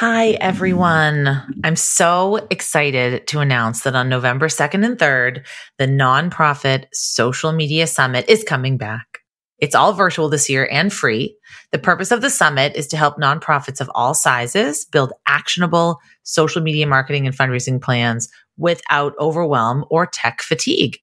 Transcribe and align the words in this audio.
Hi, 0.00 0.30
everyone. 0.40 1.42
I'm 1.62 1.76
so 1.76 2.36
excited 2.50 3.26
to 3.26 3.40
announce 3.40 3.82
that 3.82 3.94
on 3.94 4.08
November 4.08 4.48
2nd 4.48 4.82
and 4.82 4.96
3rd, 4.96 5.46
the 5.76 5.86
Nonprofit 5.86 6.86
Social 6.94 7.52
Media 7.52 7.86
Summit 7.86 8.24
is 8.26 8.42
coming 8.42 8.78
back. 8.78 9.18
It's 9.58 9.74
all 9.74 9.92
virtual 9.92 10.30
this 10.30 10.48
year 10.48 10.66
and 10.72 10.90
free. 10.90 11.36
The 11.70 11.78
purpose 11.78 12.12
of 12.12 12.22
the 12.22 12.30
summit 12.30 12.76
is 12.76 12.86
to 12.86 12.96
help 12.96 13.18
nonprofits 13.18 13.78
of 13.78 13.90
all 13.94 14.14
sizes 14.14 14.86
build 14.86 15.12
actionable 15.28 15.98
social 16.22 16.62
media 16.62 16.86
marketing 16.86 17.26
and 17.26 17.36
fundraising 17.36 17.78
plans 17.78 18.30
without 18.56 19.12
overwhelm 19.20 19.84
or 19.90 20.06
tech 20.06 20.40
fatigue. 20.40 20.96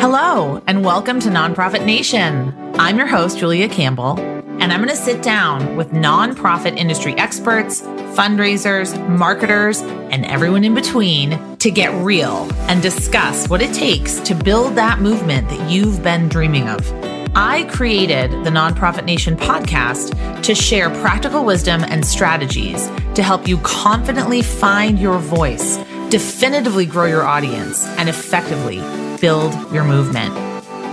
Hello, 0.08 0.62
and 0.68 0.86
welcome 0.86 1.20
to 1.22 1.30
Nonprofit 1.30 1.84
Nation. 1.84 2.54
I'm 2.76 3.00
your 3.00 3.08
host, 3.08 3.40
Julia 3.40 3.68
Campbell, 3.68 4.20
and 4.20 4.72
I'm 4.72 4.78
going 4.78 4.96
to 4.96 4.96
sit 4.96 5.24
down 5.24 5.76
with 5.76 5.94
nonprofit 5.94 6.78
industry 6.78 7.16
experts, 7.16 7.82
fundraisers, 7.82 8.96
marketers, 9.10 9.82
and 9.82 10.24
everyone 10.28 10.64
in 10.64 10.76
between 10.76 11.58
to 11.58 11.72
get 11.72 11.92
real 12.04 12.48
and 12.70 12.84
discuss 12.84 13.50
what 13.50 13.64
it 13.64 13.74
takes 13.74 14.20
to 14.20 14.36
build 14.36 14.76
that 14.76 15.00
movement 15.00 15.50
that 15.50 15.72
you've 15.72 16.04
been 16.04 16.30
dreaming 16.30 16.70
of. 16.70 16.88
I 17.36 17.68
created 17.72 18.30
the 18.30 18.52
Nonprofit 18.52 19.06
Nation 19.06 19.36
podcast 19.36 20.44
to 20.44 20.54
share 20.54 20.92
practical 21.02 21.44
wisdom 21.44 21.84
and 21.84 22.06
strategies 22.06 22.86
to 23.16 23.24
help 23.24 23.48
you 23.48 23.58
confidently 23.64 24.44
find 24.44 25.00
your 25.00 25.18
voice, 25.18 25.78
definitively 26.12 26.86
grow 26.86 27.06
your 27.06 27.24
audience, 27.24 27.88
and 27.98 28.08
effectively 28.08 28.84
build 29.26 29.56
your 29.74 29.84
movement. 29.84 30.32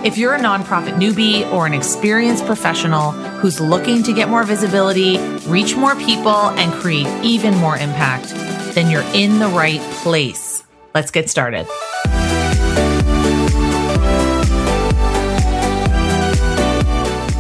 If 0.07 0.17
you're 0.17 0.33
a 0.33 0.39
nonprofit 0.39 0.95
newbie 0.95 1.47
or 1.53 1.67
an 1.67 1.75
experienced 1.75 2.47
professional 2.47 3.11
who's 3.11 3.61
looking 3.61 4.03
to 4.05 4.15
get 4.15 4.31
more 4.31 4.43
visibility, 4.43 5.19
reach 5.49 5.77
more 5.77 5.95
people, 5.97 6.31
and 6.31 6.73
create 6.73 7.07
even 7.23 7.55
more 7.57 7.77
impact, 7.77 8.31
then 8.75 8.91
you're 8.91 9.05
in 9.13 9.39
the 9.39 9.49
right 9.49 9.83
place. 10.03 10.65
Let's 10.95 11.11
get 11.11 11.29
started. 11.29 11.67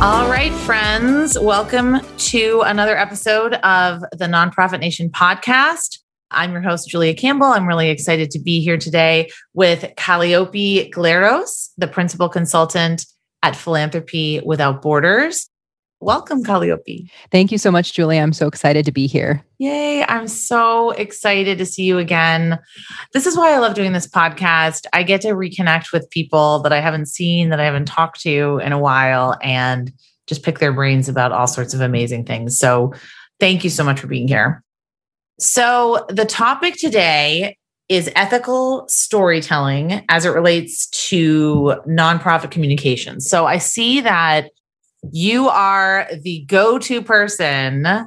All 0.03 0.29
right, 0.29 0.53
friends, 0.67 1.39
welcome 1.39 2.03
to 2.19 2.63
another 2.67 2.99
episode 2.99 3.55
of 3.55 4.03
the 4.13 4.27
Nonprofit 4.27 4.81
Nation 4.81 5.09
podcast. 5.09 6.02
I'm 6.33 6.53
your 6.53 6.63
host, 6.63 6.89
Julia 6.89 7.15
Campbell. 7.15 7.47
I'm 7.47 7.67
really 7.67 7.91
excited 7.91 8.31
to 8.31 8.39
be 8.39 8.61
here 8.61 8.79
today 8.79 9.31
with 9.55 9.93
Calliope 9.97 10.91
Glaros, 10.91 11.71
the 11.77 11.87
principal 11.87 12.29
consultant 12.29 13.07
at 13.43 13.55
Philanthropy 13.55 14.41
Without 14.45 14.83
Borders. 14.83 15.49
Welcome, 16.01 16.43
Calliope. 16.43 17.09
Thank 17.31 17.53
you 17.53 17.59
so 17.59 17.71
much, 17.71 17.93
Julia. 17.93 18.21
I'm 18.21 18.33
so 18.33 18.49
excited 18.49 18.85
to 18.87 18.93
be 18.93 19.07
here. 19.07 19.45
Yay. 19.59 20.05
I'm 20.05 20.27
so 20.27 20.91
excited 20.91 21.59
to 21.59 21.67
see 21.67 21.85
you 21.85 21.99
again. 21.99 22.59
This 23.13 23.27
is 23.27 23.37
why 23.37 23.53
I 23.53 23.59
love 23.59 23.75
doing 23.75 23.93
this 23.93 24.09
podcast. 24.09 24.87
I 24.93 25.05
get 25.05 25.21
to 25.21 25.29
reconnect 25.29 25.93
with 25.93 26.11
people 26.11 26.59
that 26.61 26.73
I 26.73 26.81
haven't 26.81 27.07
seen, 27.07 27.51
that 27.51 27.61
I 27.61 27.65
haven't 27.65 27.87
talked 27.87 28.21
to 28.23 28.59
in 28.65 28.73
a 28.73 28.79
while, 28.79 29.39
and 29.43 29.93
just 30.27 30.43
pick 30.43 30.59
their 30.59 30.73
brains 30.73 31.09
about 31.09 31.31
all 31.31 31.47
sorts 31.47 31.75
of 31.75 31.81
amazing 31.81 32.25
things. 32.25 32.59
So, 32.59 32.95
thank 33.39 33.63
you 33.65 33.71
so 33.71 33.85
much 33.85 34.01
for 34.01 34.07
being 34.07 34.29
here. 34.29 34.62
So, 35.43 36.07
the 36.09 36.25
topic 36.25 36.77
today 36.77 37.57
is 37.89 38.09
ethical 38.15 38.85
storytelling 38.89 40.05
as 40.09 40.25
it 40.25 40.31
relates 40.31 40.87
to 41.09 41.75
nonprofit 41.87 42.53
communications. 42.53 43.29
So, 43.29 43.45
I 43.45 43.59
see 43.59 44.01
that 44.03 44.51
you 45.11 45.49
are 45.49 46.09
the 46.23 46.45
go 46.47 46.79
to 46.79 47.03
person 47.03 48.07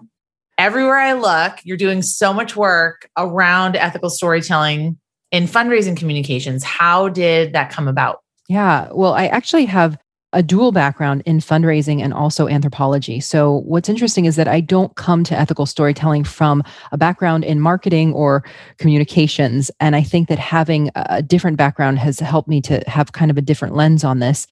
everywhere 0.58 0.98
I 0.98 1.12
look. 1.12 1.60
You're 1.66 1.76
doing 1.76 2.02
so 2.02 2.34
much 2.34 2.56
work 2.56 3.10
around 3.18 3.76
ethical 3.76 4.10
storytelling 4.10 4.98
in 5.30 5.44
fundraising 5.44 5.98
communications. 5.98 6.64
How 6.64 7.10
did 7.10 7.52
that 7.52 7.70
come 7.70 7.90
about? 7.90 8.20
Yeah, 8.48 8.88
well, 8.94 9.14
I 9.14 9.28
actually 9.28 9.66
have 9.66 9.98
a 10.36 10.44
dual 10.44 10.74
background 10.74 11.24
in 11.26 11.40
fundraising 11.40 12.04
and 12.04 12.14
also 12.14 12.48
anthropology. 12.48 13.20
So, 13.22 13.62
what's 13.66 13.90
interesting 13.90 14.26
is 14.26 14.36
that 14.36 14.50
I 14.50 14.60
don't 14.60 14.94
come 14.96 15.24
to 15.24 15.38
ethical 15.38 15.66
storytelling 15.66 16.26
from 16.26 16.62
a 16.92 16.98
background 16.98 17.46
in 17.46 17.62
marketing 17.62 18.14
or 18.14 18.44
communications. 18.78 19.72
And 19.80 19.96
I 19.96 20.04
think 20.04 20.28
that 20.28 20.38
having 20.38 20.92
a 20.96 21.22
different 21.22 21.58
background 21.58 22.00
has 22.00 22.20
helped 22.20 22.50
me 22.50 22.62
to 22.62 22.84
have 22.86 23.14
kind 23.14 23.32
of 23.32 23.38
a 23.38 23.42
different 23.42 23.76
lens 23.76 24.04
on 24.04 24.20
this. 24.20 24.46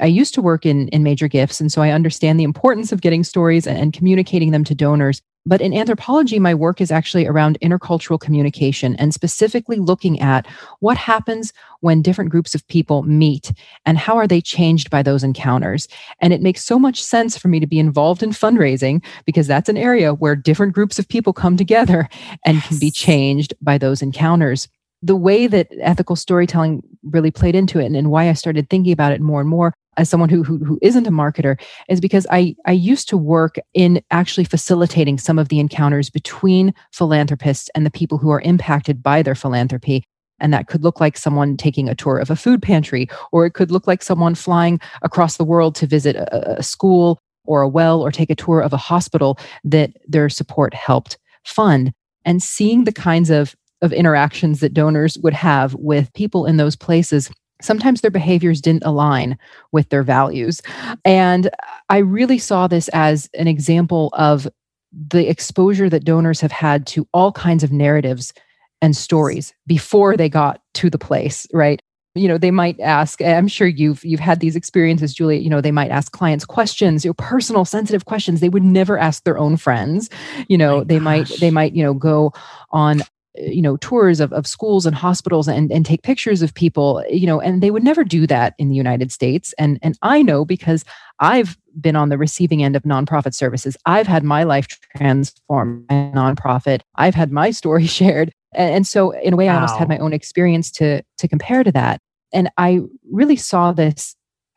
I 0.00 0.06
used 0.06 0.34
to 0.34 0.42
work 0.42 0.64
in, 0.64 0.88
in 0.88 1.02
major 1.02 1.28
gifts, 1.28 1.60
and 1.60 1.70
so 1.70 1.82
I 1.82 1.90
understand 1.90 2.38
the 2.38 2.44
importance 2.44 2.92
of 2.92 3.00
getting 3.00 3.24
stories 3.24 3.66
and, 3.66 3.78
and 3.78 3.92
communicating 3.92 4.52
them 4.52 4.64
to 4.64 4.74
donors. 4.74 5.20
But 5.46 5.60
in 5.60 5.74
anthropology, 5.74 6.38
my 6.38 6.54
work 6.54 6.80
is 6.80 6.90
actually 6.90 7.26
around 7.26 7.58
intercultural 7.60 8.18
communication 8.18 8.96
and 8.96 9.12
specifically 9.12 9.76
looking 9.76 10.20
at 10.20 10.46
what 10.80 10.96
happens 10.96 11.52
when 11.80 12.00
different 12.00 12.30
groups 12.30 12.54
of 12.54 12.66
people 12.68 13.02
meet 13.02 13.52
and 13.84 13.98
how 13.98 14.16
are 14.16 14.26
they 14.26 14.40
changed 14.40 14.88
by 14.88 15.02
those 15.02 15.22
encounters. 15.22 15.86
And 16.20 16.32
it 16.32 16.40
makes 16.40 16.64
so 16.64 16.78
much 16.78 17.02
sense 17.02 17.36
for 17.36 17.48
me 17.48 17.60
to 17.60 17.66
be 17.66 17.78
involved 17.78 18.22
in 18.22 18.30
fundraising 18.30 19.04
because 19.26 19.46
that's 19.46 19.68
an 19.68 19.76
area 19.76 20.14
where 20.14 20.34
different 20.34 20.72
groups 20.72 20.98
of 20.98 21.08
people 21.08 21.34
come 21.34 21.56
together 21.56 22.08
and 22.46 22.56
yes. 22.56 22.68
can 22.68 22.78
be 22.78 22.90
changed 22.90 23.52
by 23.60 23.76
those 23.76 24.00
encounters 24.00 24.68
the 25.02 25.14
way 25.14 25.46
that 25.46 25.68
ethical 25.82 26.16
storytelling 26.16 26.82
really 27.02 27.30
played 27.30 27.54
into 27.54 27.78
it 27.78 27.84
and, 27.84 27.94
and, 27.94 28.10
why 28.10 28.30
I 28.30 28.32
started 28.32 28.70
thinking 28.70 28.92
about 28.92 29.12
it 29.12 29.20
more 29.20 29.38
and 29.40 29.48
more 29.50 29.74
as 29.96 30.08
someone 30.08 30.28
who, 30.28 30.42
who 30.42 30.58
who 30.58 30.78
isn't 30.82 31.06
a 31.06 31.10
marketer 31.10 31.60
is 31.88 32.00
because 32.00 32.26
I 32.30 32.54
I 32.66 32.72
used 32.72 33.08
to 33.08 33.16
work 33.16 33.56
in 33.74 34.02
actually 34.10 34.44
facilitating 34.44 35.18
some 35.18 35.38
of 35.38 35.48
the 35.48 35.60
encounters 35.60 36.10
between 36.10 36.74
philanthropists 36.92 37.70
and 37.74 37.84
the 37.84 37.90
people 37.90 38.18
who 38.18 38.30
are 38.30 38.40
impacted 38.40 39.02
by 39.02 39.22
their 39.22 39.34
philanthropy. 39.34 40.04
And 40.40 40.52
that 40.52 40.66
could 40.66 40.82
look 40.82 41.00
like 41.00 41.16
someone 41.16 41.56
taking 41.56 41.88
a 41.88 41.94
tour 41.94 42.18
of 42.18 42.30
a 42.30 42.36
food 42.36 42.60
pantry, 42.60 43.08
or 43.30 43.46
it 43.46 43.54
could 43.54 43.70
look 43.70 43.86
like 43.86 44.02
someone 44.02 44.34
flying 44.34 44.80
across 45.02 45.36
the 45.36 45.44
world 45.44 45.74
to 45.76 45.86
visit 45.86 46.16
a, 46.16 46.58
a 46.58 46.62
school 46.62 47.18
or 47.46 47.62
a 47.62 47.68
well 47.68 48.02
or 48.02 48.10
take 48.10 48.30
a 48.30 48.34
tour 48.34 48.60
of 48.60 48.72
a 48.72 48.78
hospital 48.78 49.38
that 49.62 49.92
their 50.08 50.28
support 50.28 50.74
helped 50.74 51.18
fund. 51.44 51.92
And 52.24 52.42
seeing 52.42 52.84
the 52.84 52.92
kinds 52.92 53.30
of, 53.30 53.54
of 53.82 53.92
interactions 53.92 54.60
that 54.60 54.74
donors 54.74 55.18
would 55.18 55.34
have 55.34 55.74
with 55.74 56.12
people 56.14 56.46
in 56.46 56.56
those 56.56 56.74
places 56.74 57.30
sometimes 57.64 58.00
their 58.00 58.10
behaviors 58.10 58.60
didn't 58.60 58.84
align 58.84 59.38
with 59.72 59.88
their 59.88 60.02
values. 60.02 60.60
And 61.04 61.50
I 61.88 61.98
really 61.98 62.38
saw 62.38 62.68
this 62.68 62.88
as 62.88 63.28
an 63.34 63.48
example 63.48 64.10
of 64.12 64.46
the 64.92 65.28
exposure 65.28 65.90
that 65.90 66.04
donors 66.04 66.40
have 66.40 66.52
had 66.52 66.86
to 66.88 67.08
all 67.12 67.32
kinds 67.32 67.64
of 67.64 67.72
narratives 67.72 68.32
and 68.80 68.96
stories 68.96 69.54
before 69.66 70.16
they 70.16 70.28
got 70.28 70.60
to 70.74 70.90
the 70.90 70.98
place, 70.98 71.46
right? 71.52 71.80
You 72.14 72.28
know, 72.28 72.38
they 72.38 72.52
might 72.52 72.78
ask, 72.78 73.20
I'm 73.20 73.48
sure 73.48 73.66
you've 73.66 74.04
you've 74.04 74.20
had 74.20 74.38
these 74.38 74.54
experiences, 74.54 75.14
Julia, 75.14 75.40
you 75.40 75.50
know, 75.50 75.60
they 75.60 75.72
might 75.72 75.90
ask 75.90 76.12
clients 76.12 76.44
questions, 76.44 77.04
you 77.04 77.08
know, 77.08 77.14
personal 77.14 77.64
sensitive 77.64 78.04
questions 78.04 78.38
they 78.38 78.48
would 78.48 78.62
never 78.62 78.96
ask 78.96 79.24
their 79.24 79.36
own 79.36 79.56
friends. 79.56 80.10
You 80.46 80.56
know, 80.56 80.76
oh 80.76 80.84
they 80.84 80.98
gosh. 80.98 81.04
might 81.04 81.28
they 81.40 81.50
might, 81.50 81.74
you 81.74 81.82
know, 81.82 81.94
go 81.94 82.32
on 82.70 83.02
you 83.36 83.62
know 83.62 83.76
tours 83.78 84.20
of, 84.20 84.32
of 84.32 84.46
schools 84.46 84.86
and 84.86 84.94
hospitals 84.94 85.48
and, 85.48 85.72
and 85.72 85.84
take 85.84 86.02
pictures 86.02 86.42
of 86.42 86.54
people 86.54 87.04
you 87.10 87.26
know 87.26 87.40
and 87.40 87.62
they 87.62 87.70
would 87.70 87.82
never 87.82 88.04
do 88.04 88.26
that 88.26 88.54
in 88.58 88.68
the 88.68 88.74
united 88.74 89.10
states. 89.10 89.54
And 89.58 89.78
and 89.82 89.98
i 90.02 90.22
know 90.22 90.44
because 90.44 90.84
i've 91.20 91.56
been 91.80 91.96
on 91.96 92.08
the 92.08 92.18
receiving 92.18 92.62
end 92.62 92.76
of 92.76 92.84
nonprofit 92.84 93.34
services. 93.34 93.76
I've 93.84 94.06
had 94.06 94.22
my 94.22 94.44
life 94.44 94.68
transformed 94.96 95.88
by 95.88 95.94
a 95.94 96.12
nonprofit. 96.12 96.82
I've 96.94 97.16
had 97.16 97.32
my 97.32 97.50
story 97.50 97.86
shared. 97.98 98.32
And, 98.54 98.74
and 98.74 98.86
so 98.86 99.10
in 99.10 99.32
a 99.32 99.36
way 99.36 99.46
wow. 99.46 99.52
i 99.52 99.54
almost 99.56 99.76
had 99.76 99.88
my 99.88 99.98
own 99.98 100.12
experience 100.12 100.70
to 100.72 101.02
to 101.18 101.28
compare 101.28 101.64
to 101.64 101.72
that. 101.72 102.00
And 102.32 102.50
i 102.56 102.80
really 103.10 103.36
saw 103.36 103.72
this 103.72 104.14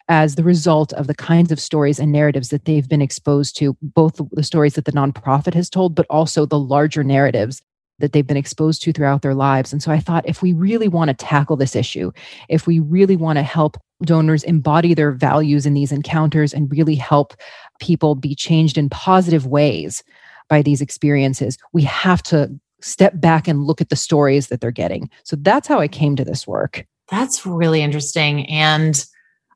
as 0.10 0.36
the 0.36 0.44
result 0.44 0.94
of 0.94 1.08
the 1.08 1.16
kinds 1.16 1.52
of 1.52 1.60
stories 1.60 2.00
and 2.00 2.12
narratives 2.12 2.50
that 2.50 2.64
they've 2.64 2.88
been 2.88 3.02
exposed 3.02 3.58
to, 3.58 3.76
both 3.82 4.22
the 4.32 4.44
stories 4.44 4.76
that 4.76 4.86
the 4.86 4.92
nonprofit 4.94 5.54
has 5.54 5.70
told, 5.70 5.96
but 5.96 6.06
also 6.10 6.46
the 6.46 6.58
larger 6.58 7.04
narratives 7.04 7.62
that 8.00 8.14
they've 8.14 8.28
been 8.28 8.38
exposed 8.38 8.82
to 8.84 8.94
throughout 8.94 9.22
their 9.22 9.34
lives. 9.34 9.74
And 9.74 9.82
so 9.82 9.92
I 9.92 10.00
thought 10.00 10.28
if 10.28 10.42
we 10.42 10.54
really 10.54 10.88
want 10.88 11.10
to 11.10 11.14
tackle 11.14 11.56
this 11.56 11.76
issue, 11.76 12.12
if 12.50 12.68
we 12.68 12.80
really 12.80 13.16
want 13.16 13.38
to 13.38 13.44
help 13.44 13.78
donors 14.04 14.44
embody 14.44 14.94
their 14.94 15.12
values 15.12 15.66
in 15.66 15.74
these 15.74 15.92
encounters 15.92 16.54
and 16.54 16.72
really 16.72 16.96
help 16.96 17.34
people 17.80 18.16
be 18.16 18.36
changed 18.36 18.78
in 18.78 18.90
positive 18.90 19.48
ways 19.48 20.04
by 20.50 20.62
these 20.62 20.82
experiences, 20.82 21.58
we 21.74 21.82
have 21.84 22.22
to 22.24 22.52
step 22.82 23.20
back 23.20 23.48
and 23.48 23.64
look 23.64 23.82
at 23.82 23.90
the 23.90 23.96
stories 23.96 24.48
that 24.48 24.62
they're 24.62 24.72
getting. 24.72 25.10
So 25.24 25.36
that's 25.36 25.68
how 25.68 25.80
I 25.80 25.88
came 25.88 26.16
to 26.16 26.24
this 26.24 26.46
work. 26.46 26.86
That's 27.10 27.46
really 27.46 27.82
interesting. 27.82 28.46
And 28.48 29.04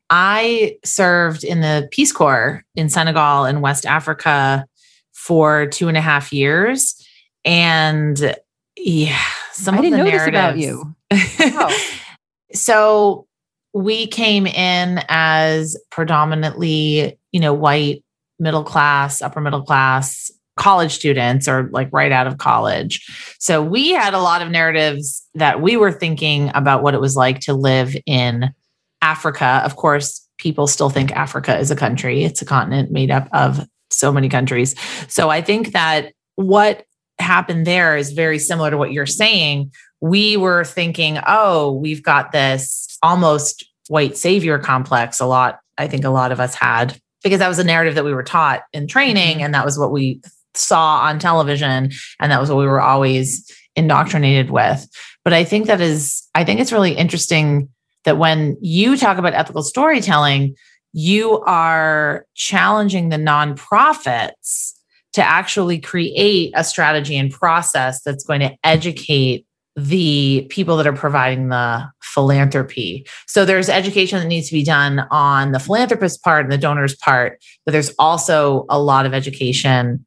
I 0.10 0.78
served 0.84 1.44
in 1.44 1.62
the 1.62 1.88
Peace 1.92 2.12
Corps 2.12 2.64
in 2.76 2.90
Senegal 2.90 3.46
and 3.46 3.62
West 3.62 3.86
Africa 3.86 4.66
for 5.14 5.68
two 5.68 5.88
and 5.88 5.98
a 5.98 6.02
half 6.02 6.34
years. 6.34 7.08
And 7.46 8.36
yeah, 8.76 9.20
some 9.52 9.76
I 9.76 9.78
of 9.78 9.84
didn't 9.84 10.00
the 10.00 10.04
know 10.04 10.10
narratives 10.10 10.28
about 10.28 10.58
you. 10.58 10.96
Oh. 11.12 11.78
so 12.54 13.28
we 13.74 14.08
came 14.08 14.46
in 14.46 15.02
as 15.08 15.78
predominantly, 15.90 17.18
you 17.32 17.40
know, 17.40 17.54
white, 17.54 18.04
middle 18.40 18.64
class, 18.64 19.22
upper 19.22 19.40
middle 19.40 19.64
class 19.64 20.32
college 20.58 20.92
students 20.92 21.48
or 21.48 21.70
like 21.72 21.90
right 21.92 22.12
out 22.12 22.28
of 22.28 22.38
college. 22.38 23.06
So 23.40 23.64
we 23.64 23.92
had 23.92 24.14
a 24.14 24.20
lot 24.20 24.42
of 24.42 24.50
narratives 24.50 25.26
that 25.34 25.62
we 25.62 25.78
were 25.78 25.92
thinking 25.92 26.52
about 26.54 26.84
what 26.84 26.94
it 26.94 27.02
was 27.02 27.16
like 27.16 27.40
to 27.42 27.54
live 27.54 27.96
in 28.06 28.54
Africa. 29.02 29.62
Of 29.64 29.76
course, 29.76 30.28
people 30.38 30.68
still 30.68 30.90
think 30.90 31.12
Africa 31.14 31.58
is 31.58 31.72
a 31.72 31.76
country, 31.76 32.24
it's 32.24 32.42
a 32.42 32.46
continent 32.46 32.92
made 32.92 33.12
up 33.12 33.28
of 33.32 33.66
so 33.90 34.12
many 34.12 34.30
countries. 34.30 34.76
So 35.08 35.30
I 35.30 35.42
think 35.42 35.72
that 35.72 36.14
what 36.36 36.86
happened 37.22 37.66
there 37.66 37.96
is 37.96 38.12
very 38.12 38.40
similar 38.40 38.70
to 38.72 38.78
what 38.78 38.92
you're 38.92 39.06
saying. 39.06 39.72
We 40.02 40.38
were 40.38 40.64
thinking, 40.64 41.20
oh, 41.26 41.72
we've 41.74 42.04
got 42.04 42.32
this 42.32 42.98
almost 43.04 43.66
white 43.88 44.18
savior 44.18 44.60
complex. 44.60 45.20
A 45.20 45.26
lot, 45.26 45.60
I 45.78 45.88
think 45.88 46.04
a 46.04 46.10
lot 46.10 46.32
of 46.32 46.40
us 46.40 46.56
had, 46.56 47.00
because 47.24 47.40
that 47.40 47.48
was 47.48 47.60
a 47.60 47.64
narrative 47.64 47.96
that 47.96 48.06
we 48.06 48.14
were 48.14 48.24
taught 48.24 48.64
in 48.74 48.88
training, 48.88 49.38
Mm-hmm. 49.38 49.46
and 49.46 49.54
that 49.54 49.66
was 49.66 49.78
what 49.78 49.92
we 49.92 50.22
saw 50.54 51.02
on 51.02 51.20
television, 51.20 51.92
and 52.20 52.32
that 52.32 52.42
was 52.42 52.50
what 52.50 52.60
we 52.60 52.66
were 52.66 52.82
always 52.82 53.50
indoctrinated 53.76 54.50
with. 54.50 54.88
But 55.24 55.34
I 55.34 55.44
think 55.44 55.68
that 55.68 55.82
is, 55.82 56.28
I 56.36 56.44
think 56.44 56.60
it's 56.60 56.74
really 56.74 56.94
interesting 56.94 57.70
that 58.04 58.18
when 58.18 58.58
you 58.60 58.98
talk 58.98 59.18
about 59.18 59.34
ethical 59.34 59.64
storytelling, 59.64 60.56
you 60.94 61.40
are 61.42 62.26
challenging 62.34 63.10
the 63.10 63.18
nonprofits 63.18 64.74
to 65.14 65.24
actually 65.24 65.80
create 65.80 66.54
a 66.56 66.64
strategy 66.64 67.18
and 67.18 67.32
process 67.32 68.02
that's 68.02 68.24
going 68.24 68.40
to 68.40 68.56
educate 68.64 69.46
the 69.76 70.46
people 70.50 70.76
that 70.78 70.88
are 70.88 70.94
providing 70.94 71.50
the 71.50 71.90
philanthropy. 72.02 73.06
So 73.28 73.46
there's 73.46 73.70
education 73.70 74.20
that 74.20 74.28
needs 74.28 74.50
to 74.50 74.54
be 74.54 74.64
done 74.64 75.00
on 75.12 75.54
the 75.54 75.60
philanthropist 75.60 76.22
part 76.24 76.46
and 76.46 76.52
the 76.52 76.58
donors 76.58 76.96
part, 76.96 77.42
but 77.66 77.72
there's 77.72 77.94
also 77.98 78.66
a 78.70 78.80
lot 78.80 79.06
of 79.06 79.14
education 79.14 80.06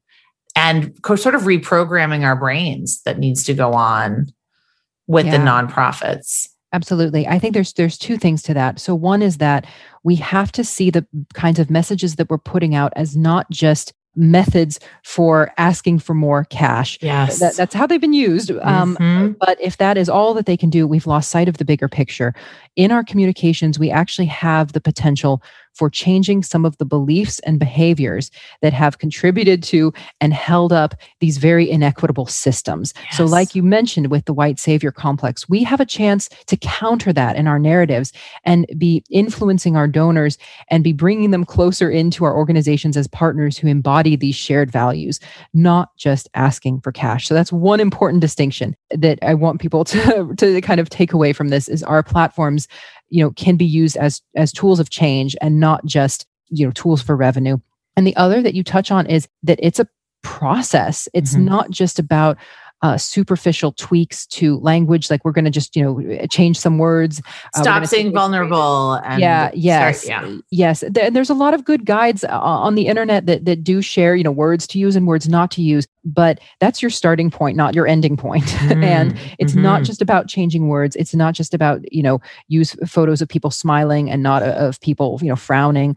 and 0.57 0.95
sort 1.17 1.35
of 1.35 1.43
reprogramming 1.43 2.25
our 2.25 2.37
brains 2.37 3.03
that 3.03 3.19
needs 3.19 3.43
to 3.45 3.55
go 3.55 3.73
on 3.73 4.33
with 5.07 5.27
the 5.27 5.37
nonprofits. 5.39 6.49
Absolutely. 6.73 7.27
I 7.27 7.39
think 7.39 7.55
there's 7.55 7.73
there's 7.75 7.97
two 7.97 8.19
things 8.19 8.43
to 8.45 8.55
that. 8.55 8.81
So 8.81 8.95
one 8.95 9.23
is 9.23 9.39
that 9.39 9.65
we 10.03 10.17
have 10.17 10.51
to 10.53 10.65
see 10.65 10.91
the 10.91 11.07
kinds 11.33 11.59
of 11.59 11.71
messages 11.71 12.17
that 12.17 12.29
we're 12.29 12.39
putting 12.39 12.75
out 12.75 12.93
as 12.97 13.17
not 13.17 13.49
just 13.51 13.93
methods 14.17 14.81
for 15.03 15.53
asking 15.59 15.99
for 15.99 16.15
more 16.15 16.45
cash. 16.45 16.99
Yes. 17.01 17.41
That, 17.41 17.57
that's 17.57 17.75
how 17.75 17.87
they've 17.87 18.01
been 18.01 18.13
used. 18.13 18.51
Um, 18.63 18.97
Mhm. 19.01 19.37
But 19.39 19.61
if 19.61 19.77
that 19.79 19.97
is 19.97 20.09
all 20.09 20.35
that 20.35 20.47
they 20.47 20.57
can 20.57 20.71
do, 20.71 20.87
we've 20.87 21.07
lost 21.07 21.31
sight 21.31 21.49
of 21.49 21.59
the 21.59 21.65
bigger 21.65 21.89
picture. 21.89 22.35
In 22.77 22.91
our 22.93 23.03
communications, 23.03 23.79
we 23.79 23.91
actually 23.91 24.27
have 24.27 24.73
the 24.73 24.81
potential 24.81 25.43
for 25.75 25.91
changing 25.91 26.43
some 26.43 26.65
of 26.65 26.77
the 26.79 26.85
beliefs 26.85 27.41
and 27.41 27.59
behaviors 27.59 28.31
that 28.63 28.73
have 28.73 28.99
contributed 28.99 29.63
to 29.65 29.93
and 30.21 30.33
held 30.33 30.73
up 30.73 30.95
these 31.21 31.39
very 31.39 31.71
inequitable 31.71 32.27
systems. 32.27 32.95
So, 33.13 33.25
like 33.25 33.55
you 33.55 33.63
mentioned 33.63 34.11
with 34.11 34.25
the 34.25 34.33
white 34.33 34.59
savior 34.59 34.93
complex, 34.93 35.49
we 35.49 35.63
have 35.65 35.81
a 35.81 35.87
chance 35.87 36.29
to 36.47 36.57
counter 36.57 37.13
that 37.13 37.37
in 37.37 37.47
our 37.47 37.59
narratives 37.59 38.13
and 38.45 38.67
be 38.79 39.05
influencing 39.11 39.77
our 39.77 39.89
donors 39.89 40.39
and 40.71 40.85
be 40.85 40.93
bringing 40.93 41.31
them 41.31 41.45
closer 41.45 41.91
into 41.91 42.25
our 42.25 42.37
organizations 42.37 42.97
as 42.97 43.09
partners 43.09 43.59
who 43.59 43.69
embody 43.69 44.17
these 44.17 44.37
shared 44.37 44.71
values, 44.71 45.21
not 45.53 45.97
just 45.97 46.29
asking 46.35 46.81
for 46.81 46.93
cash. 46.93 47.27
So, 47.29 47.35
that's 47.35 47.53
one 47.53 47.81
important 47.81 48.21
distinction 48.21 48.77
that 48.91 49.19
I 49.23 49.35
want 49.35 49.61
people 49.61 49.85
to, 49.95 50.35
to 50.37 50.61
kind 50.61 50.81
of 50.81 50.89
take 50.89 51.13
away 51.13 51.33
from 51.33 51.49
this 51.49 51.69
is 51.69 51.83
our 51.83 52.03
platforms 52.03 52.69
you 53.15 53.23
know 53.23 53.31
can 53.33 53.57
be 53.57 53.65
used 53.65 53.97
as 53.97 54.21
as 54.35 54.53
tools 54.53 54.81
of 54.81 54.91
change 54.91 55.37
and 55.41 55.61
not 55.61 55.85
just 55.87 56.27
you 56.49 56.67
know 56.67 56.73
tools 56.73 57.01
for 57.01 57.15
revenue 57.17 57.57
and 57.97 58.07
the 58.07 58.17
other 58.17 58.43
that 58.43 58.55
you 58.55 58.65
touch 58.65 58.91
on 58.91 59.07
is 59.07 59.29
that 59.43 59.59
it's 59.63 59.79
a 59.79 59.87
process 60.23 61.09
it's 61.15 61.35
Mhm. 61.35 61.45
not 61.45 61.71
just 61.71 61.99
about 61.99 62.37
uh, 62.85 62.99
superficial 62.99 63.73
tweaks 63.73 64.27
to 64.27 64.59
language 64.61 65.11
like 65.11 65.25
we're 65.25 65.33
going 65.33 65.45
to 65.47 65.51
just 65.51 65.75
you 65.75 65.83
know 65.83 66.27
change 66.29 66.57
some 66.59 66.77
words 66.79 67.23
Uh, 67.55 67.63
Stop 67.63 67.87
saying 67.87 68.13
vulnerable 68.13 68.95
and 69.07 69.21
yeah 69.21 69.47
start- 69.49 69.57
yes 69.57 70.07
yeah. 70.07 70.37
yes 70.51 70.85
There- 70.91 71.11
there's 71.11 71.31
a 71.31 71.35
lot 71.45 71.55
of 71.55 71.65
good 71.65 71.87
guides 71.87 72.25
uh, 72.25 72.29
on 72.67 72.75
the 72.75 72.87
internet 72.87 73.25
that 73.27 73.47
that 73.47 73.65
do 73.65 73.81
share 73.81 74.15
you 74.17 74.23
know 74.23 74.31
words 74.31 74.67
to 74.69 74.79
use 74.79 74.97
and 74.97 75.07
words 75.07 75.27
not 75.29 75.51
to 75.53 75.63
use 75.63 75.87
but 76.05 76.41
that's 76.61 76.83
your 76.83 76.91
starting 76.91 77.31
point 77.31 77.57
not 77.57 77.75
your 77.75 77.87
ending 77.87 78.17
point. 78.19 78.45
point 78.47 78.73
and 78.95 79.17
it's 79.39 79.55
not 79.55 79.81
Mhm. 79.81 79.87
just 79.87 80.03
about 80.03 80.29
changing 80.29 80.69
words 80.69 80.95
it's 80.97 81.15
not 81.15 81.33
just 81.35 81.55
about 81.55 81.81
you 81.91 82.03
know 82.03 82.21
use 82.49 82.77
photos 82.87 83.23
of 83.23 83.29
people 83.29 83.51
smiling 83.51 84.11
and 84.11 84.23
not 84.23 84.43
uh, 84.43 84.47
of 84.67 84.79
people 84.83 85.19
you 85.23 85.29
know 85.31 85.37
frowning 85.37 85.97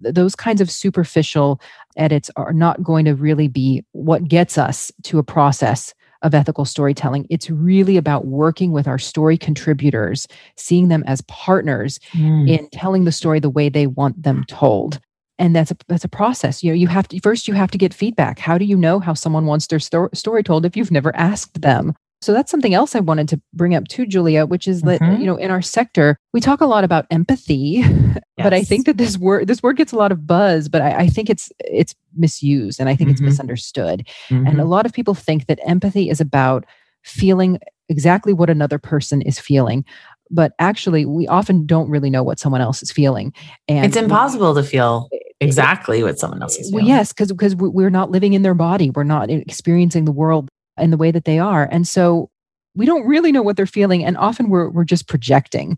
those 0.00 0.34
kinds 0.34 0.60
of 0.60 0.68
superficial 0.70 1.60
edits 1.96 2.30
are 2.36 2.52
not 2.52 2.82
going 2.82 3.04
to 3.04 3.14
really 3.14 3.48
be 3.48 3.84
what 3.92 4.26
gets 4.26 4.56
us 4.58 4.90
to 5.04 5.18
a 5.18 5.22
process 5.22 5.92
of 6.22 6.34
ethical 6.34 6.64
storytelling. 6.64 7.26
It's 7.30 7.50
really 7.50 7.96
about 7.96 8.26
working 8.26 8.72
with 8.72 8.86
our 8.88 8.98
story 8.98 9.36
contributors 9.36 10.26
seeing 10.56 10.88
them 10.88 11.02
as 11.06 11.20
partners 11.22 11.98
Mm. 12.14 12.48
in 12.48 12.68
telling 12.70 13.04
the 13.04 13.12
story 13.12 13.40
the 13.40 13.50
way 13.50 13.68
they 13.68 13.86
want 13.86 14.22
them 14.22 14.44
told. 14.48 15.00
And 15.38 15.56
that's 15.56 15.70
a 15.70 15.76
that's 15.88 16.04
a 16.04 16.08
process. 16.08 16.62
You 16.62 16.70
know 16.70 16.76
you 16.76 16.86
have 16.88 17.08
to 17.08 17.18
first 17.20 17.48
you 17.48 17.54
have 17.54 17.70
to 17.72 17.78
get 17.78 17.92
feedback. 17.94 18.38
How 18.38 18.58
do 18.58 18.64
you 18.64 18.76
know 18.76 19.00
how 19.00 19.14
someone 19.14 19.46
wants 19.46 19.66
their 19.66 19.80
sto- 19.80 20.10
story 20.14 20.42
told 20.42 20.64
if 20.64 20.76
you've 20.76 20.90
never 20.92 21.14
asked 21.16 21.60
them? 21.62 21.94
So 22.20 22.32
that's 22.32 22.52
something 22.52 22.72
else 22.72 22.94
i 22.94 23.00
wanted 23.00 23.28
to 23.30 23.40
bring 23.52 23.74
up 23.74 23.88
too 23.88 24.06
julia 24.06 24.46
which 24.46 24.68
is 24.68 24.82
that 24.82 25.00
Mhm. 25.00 25.18
you 25.18 25.26
know 25.26 25.34
in 25.34 25.50
our 25.50 25.60
sector 25.60 26.16
we 26.32 26.40
talk 26.40 26.60
a 26.60 26.66
lot 26.66 26.84
about 26.84 27.04
empathy 27.10 27.82
but 28.36 28.54
i 28.54 28.62
think 28.62 28.86
that 28.86 28.96
this 28.96 29.18
word 29.18 29.48
this 29.48 29.60
word 29.60 29.76
gets 29.76 29.90
a 29.90 29.96
lot 29.96 30.12
of 30.12 30.24
buzz 30.24 30.68
but 30.68 30.80
i, 30.82 30.90
I 31.00 31.06
think 31.08 31.28
it's 31.28 31.50
it's 31.64 31.96
misused 32.16 32.78
and 32.80 32.88
i 32.88 32.96
think 32.96 33.10
it's 33.10 33.20
Mhm. 33.20 33.26
misunderstood 33.26 34.06
and 34.30 34.60
a 34.60 34.64
Mhm. 34.64 34.68
lot 34.68 34.86
of 34.86 34.92
people 34.92 35.14
think 35.14 35.46
that 35.46 35.58
empathy 35.66 36.08
is 36.08 36.20
about 36.20 36.64
feeling 37.04 37.58
exactly 37.88 38.32
what 38.32 38.48
another 38.48 38.78
person 38.78 39.20
is 39.22 39.38
feeling. 39.38 39.84
But 40.30 40.52
actually, 40.58 41.04
we 41.04 41.26
often 41.26 41.66
don't 41.66 41.90
really 41.90 42.08
know 42.08 42.22
what 42.22 42.38
someone 42.38 42.60
else 42.62 42.82
is 42.82 42.90
feeling. 42.90 43.34
And 43.68 43.84
it's 43.84 43.96
impossible 43.96 44.54
to 44.54 44.62
feel 44.62 45.08
exactly 45.40 46.02
what 46.02 46.18
someone 46.18 46.40
else 46.40 46.56
is 46.58 46.70
Well, 46.72 46.80
feeling. 46.80 46.86
yes, 46.86 47.12
because 47.12 47.32
because 47.32 47.54
we're 47.56 47.90
not 47.90 48.10
living 48.10 48.32
in 48.32 48.42
their 48.42 48.54
body. 48.54 48.88
We're 48.90 49.02
not 49.04 49.30
experiencing 49.30 50.04
the 50.06 50.12
world 50.12 50.48
in 50.78 50.90
the 50.90 50.96
way 50.96 51.10
that 51.10 51.24
they 51.26 51.38
are, 51.38 51.68
and 51.70 51.86
so 51.86 52.30
we 52.74 52.86
don't 52.86 53.06
really 53.06 53.30
know 53.32 53.42
what 53.42 53.56
they're 53.56 53.66
feeling. 53.66 54.04
And 54.04 54.16
often 54.16 54.48
we're 54.48 54.70
we're 54.70 54.84
just 54.84 55.06
projecting. 55.08 55.76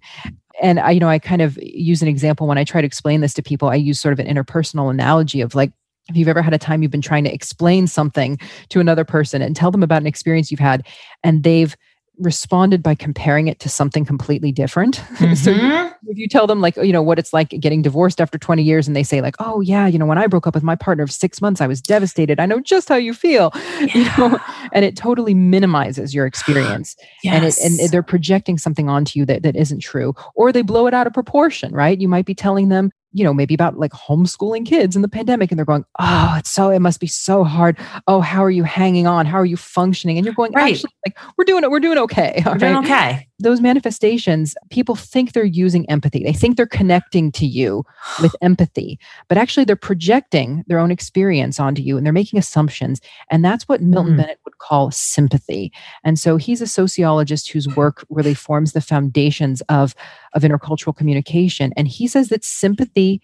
And 0.63 0.79
I, 0.79 0.93
you 0.93 1.01
know, 1.01 1.09
I 1.09 1.19
kind 1.19 1.43
of 1.43 1.59
use 1.61 2.01
an 2.01 2.07
example 2.07 2.47
when 2.47 2.59
I 2.59 2.65
try 2.65 2.81
to 2.81 2.87
explain 2.87 3.23
this 3.23 3.35
to 3.35 3.43
people. 3.43 3.71
I 3.71 3.75
use 3.75 3.99
sort 3.99 4.13
of 4.13 4.21
an 4.21 4.33
interpersonal 4.33 4.89
analogy 4.91 5.41
of 5.41 5.55
like 5.57 5.73
if 6.09 6.17
you've 6.17 6.29
ever 6.29 6.43
had 6.43 6.53
a 6.55 6.59
time 6.59 6.83
you've 6.83 6.91
been 6.91 7.01
trying 7.01 7.25
to 7.25 7.33
explain 7.33 7.87
something 7.87 8.39
to 8.69 8.81
another 8.81 9.05
person 9.05 9.41
and 9.43 9.57
tell 9.57 9.71
them 9.71 9.83
about 9.83 10.03
an 10.03 10.07
experience 10.07 10.51
you've 10.51 10.61
had, 10.61 10.87
and 11.23 11.43
they've 11.43 11.77
responded 12.21 12.81
by 12.81 12.95
comparing 12.95 13.49
it 13.49 13.59
to 13.59 13.69
something 13.69 14.05
completely 14.05 14.53
different. 14.53 14.97
so 15.35 15.51
you- 15.51 15.57
Mhm. 15.61 15.93
if 16.07 16.17
you 16.19 16.29
tell 16.29 16.47
them 16.47 16.61
like 16.61 16.77
you 16.77 16.93
know 16.93 17.03
what 17.03 17.19
it's 17.19 17.33
like 17.33 17.49
getting 17.49 17.83
divorced 17.83 18.21
after 18.21 18.39
20 18.39 18.63
years 18.63 18.87
and 18.87 18.95
they 18.95 19.03
say 19.03 19.21
like 19.21 19.35
oh 19.41 19.61
yeah 19.63 19.87
you 19.87 19.99
know 19.99 20.05
when 20.07 20.19
i 20.19 20.27
broke 20.27 20.47
up 20.47 20.55
with 20.55 20.63
my 20.63 20.77
partner 20.77 21.03
of 21.03 21.11
six 21.11 21.41
months 21.41 21.61
i 21.63 21.67
was 21.67 21.81
devastated 21.81 22.39
i 22.39 22.45
know 22.47 22.61
just 22.61 22.89
how 22.91 22.95
you 22.95 23.13
feel 23.15 23.51
you 23.95 24.05
know 24.19 24.39
and 24.73 24.85
it 24.85 24.97
totally 24.97 25.33
minimizes 25.35 26.15
your 26.15 26.27
experience 26.33 26.95
and 27.25 27.45
it 27.45 27.57
and 27.65 27.79
Yes. 27.79 27.91
they're 27.91 28.03
projecting 28.03 28.59
something 28.59 28.89
onto 28.89 29.19
you 29.19 29.25
that, 29.27 29.43
that 29.43 29.57
isn't 29.57 29.81
true 29.81 30.15
or 30.37 30.53
they 30.53 30.63
blow 30.63 30.87
it 30.87 30.95
out 30.95 31.07
of 31.07 31.15
proportion 31.15 31.73
right 31.75 31.99
you 32.01 32.07
might 32.09 32.27
be 32.27 32.35
telling 32.35 32.69
them 32.69 32.93
you 33.15 33.25
know 33.25 33.33
maybe 33.33 33.55
about 33.55 33.79
like 33.79 33.93
homeschooling 33.93 34.67
kids 34.67 34.95
in 34.97 35.03
the 35.03 35.09
pandemic 35.09 35.51
and 35.51 35.59
they're 35.59 35.65
going 35.65 35.85
oh 36.01 36.35
it's 36.37 36.51
so 36.51 36.69
it 36.71 36.81
must 36.81 37.01
be 37.01 37.07
so 37.07 37.45
hard 37.45 37.79
oh 38.07 38.21
how 38.21 38.45
are 38.45 38.51
you 38.51 38.65
hanging 38.65 39.07
on 39.07 39.25
how 39.25 39.39
are 39.39 39.45
you 39.47 39.57
functioning 39.57 40.19
and 40.19 40.27
you're 40.27 40.35
going 40.35 40.53
Right. 40.53 40.75
actually 40.75 40.93
like 41.07 41.17
we're 41.39 41.45
doing 41.45 41.65
it 41.65 41.71
we're 41.71 41.81
doing 41.81 41.97
okay 41.99 42.43
all 42.45 42.53
We're 42.53 42.59
doing 42.59 42.77
okay. 42.79 43.29
Those 43.45 43.61
manifestations, 43.61 44.55
people 44.71 44.97
think 44.97 45.33
they're 45.33 45.45
using 45.45 45.89
empathy. 45.89 46.25
They 46.25 46.33
think 46.33 46.57
they're 46.57 46.67
connecting 46.67 47.31
to 47.33 47.47
you 47.47 47.85
with 48.23 48.35
empathy, 48.43 48.99
but 49.29 49.39
actually 49.39 49.65
they're 49.65 49.77
projecting 49.77 50.65
their 50.67 50.79
own 50.79 50.91
experience 50.91 51.61
onto 51.61 51.83
you 51.83 51.97
and 51.97 52.05
they're 52.05 52.13
making 52.13 52.39
assumptions. 52.39 53.01
And 53.31 53.45
that's 53.45 53.69
what 53.69 53.81
Milton 53.81 54.15
Mm. 54.15 54.17
Bennett 54.19 54.41
would 54.45 54.59
call 54.59 54.91
sympathy. 54.91 55.73
And 56.05 56.19
so 56.19 56.37
he's 56.37 56.61
a 56.61 56.67
sociologist 56.67 57.51
whose 57.51 57.69
work 57.69 58.05
really 58.11 58.35
forms 58.35 58.73
the 58.73 58.81
foundations 58.81 59.61
of, 59.69 59.95
of 60.33 60.43
intercultural 60.43 60.97
communication. 60.97 61.73
And 61.77 61.87
he 61.87 62.09
says 62.09 62.29
that 62.29 62.45
sympathy 62.45 63.21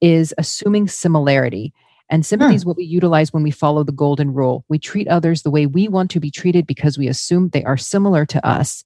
is 0.00 0.34
assuming 0.38 0.88
similarity. 0.88 1.72
And 2.10 2.24
sympathy 2.24 2.54
is 2.54 2.64
what 2.64 2.76
we 2.76 2.84
utilize 2.84 3.32
when 3.32 3.42
we 3.42 3.50
follow 3.50 3.84
the 3.84 3.92
golden 3.92 4.32
rule. 4.32 4.64
We 4.68 4.78
treat 4.78 5.08
others 5.08 5.42
the 5.42 5.50
way 5.50 5.66
we 5.66 5.88
want 5.88 6.10
to 6.12 6.20
be 6.20 6.30
treated 6.30 6.66
because 6.66 6.96
we 6.96 7.06
assume 7.06 7.50
they 7.50 7.64
are 7.64 7.76
similar 7.76 8.24
to 8.26 8.46
us. 8.46 8.84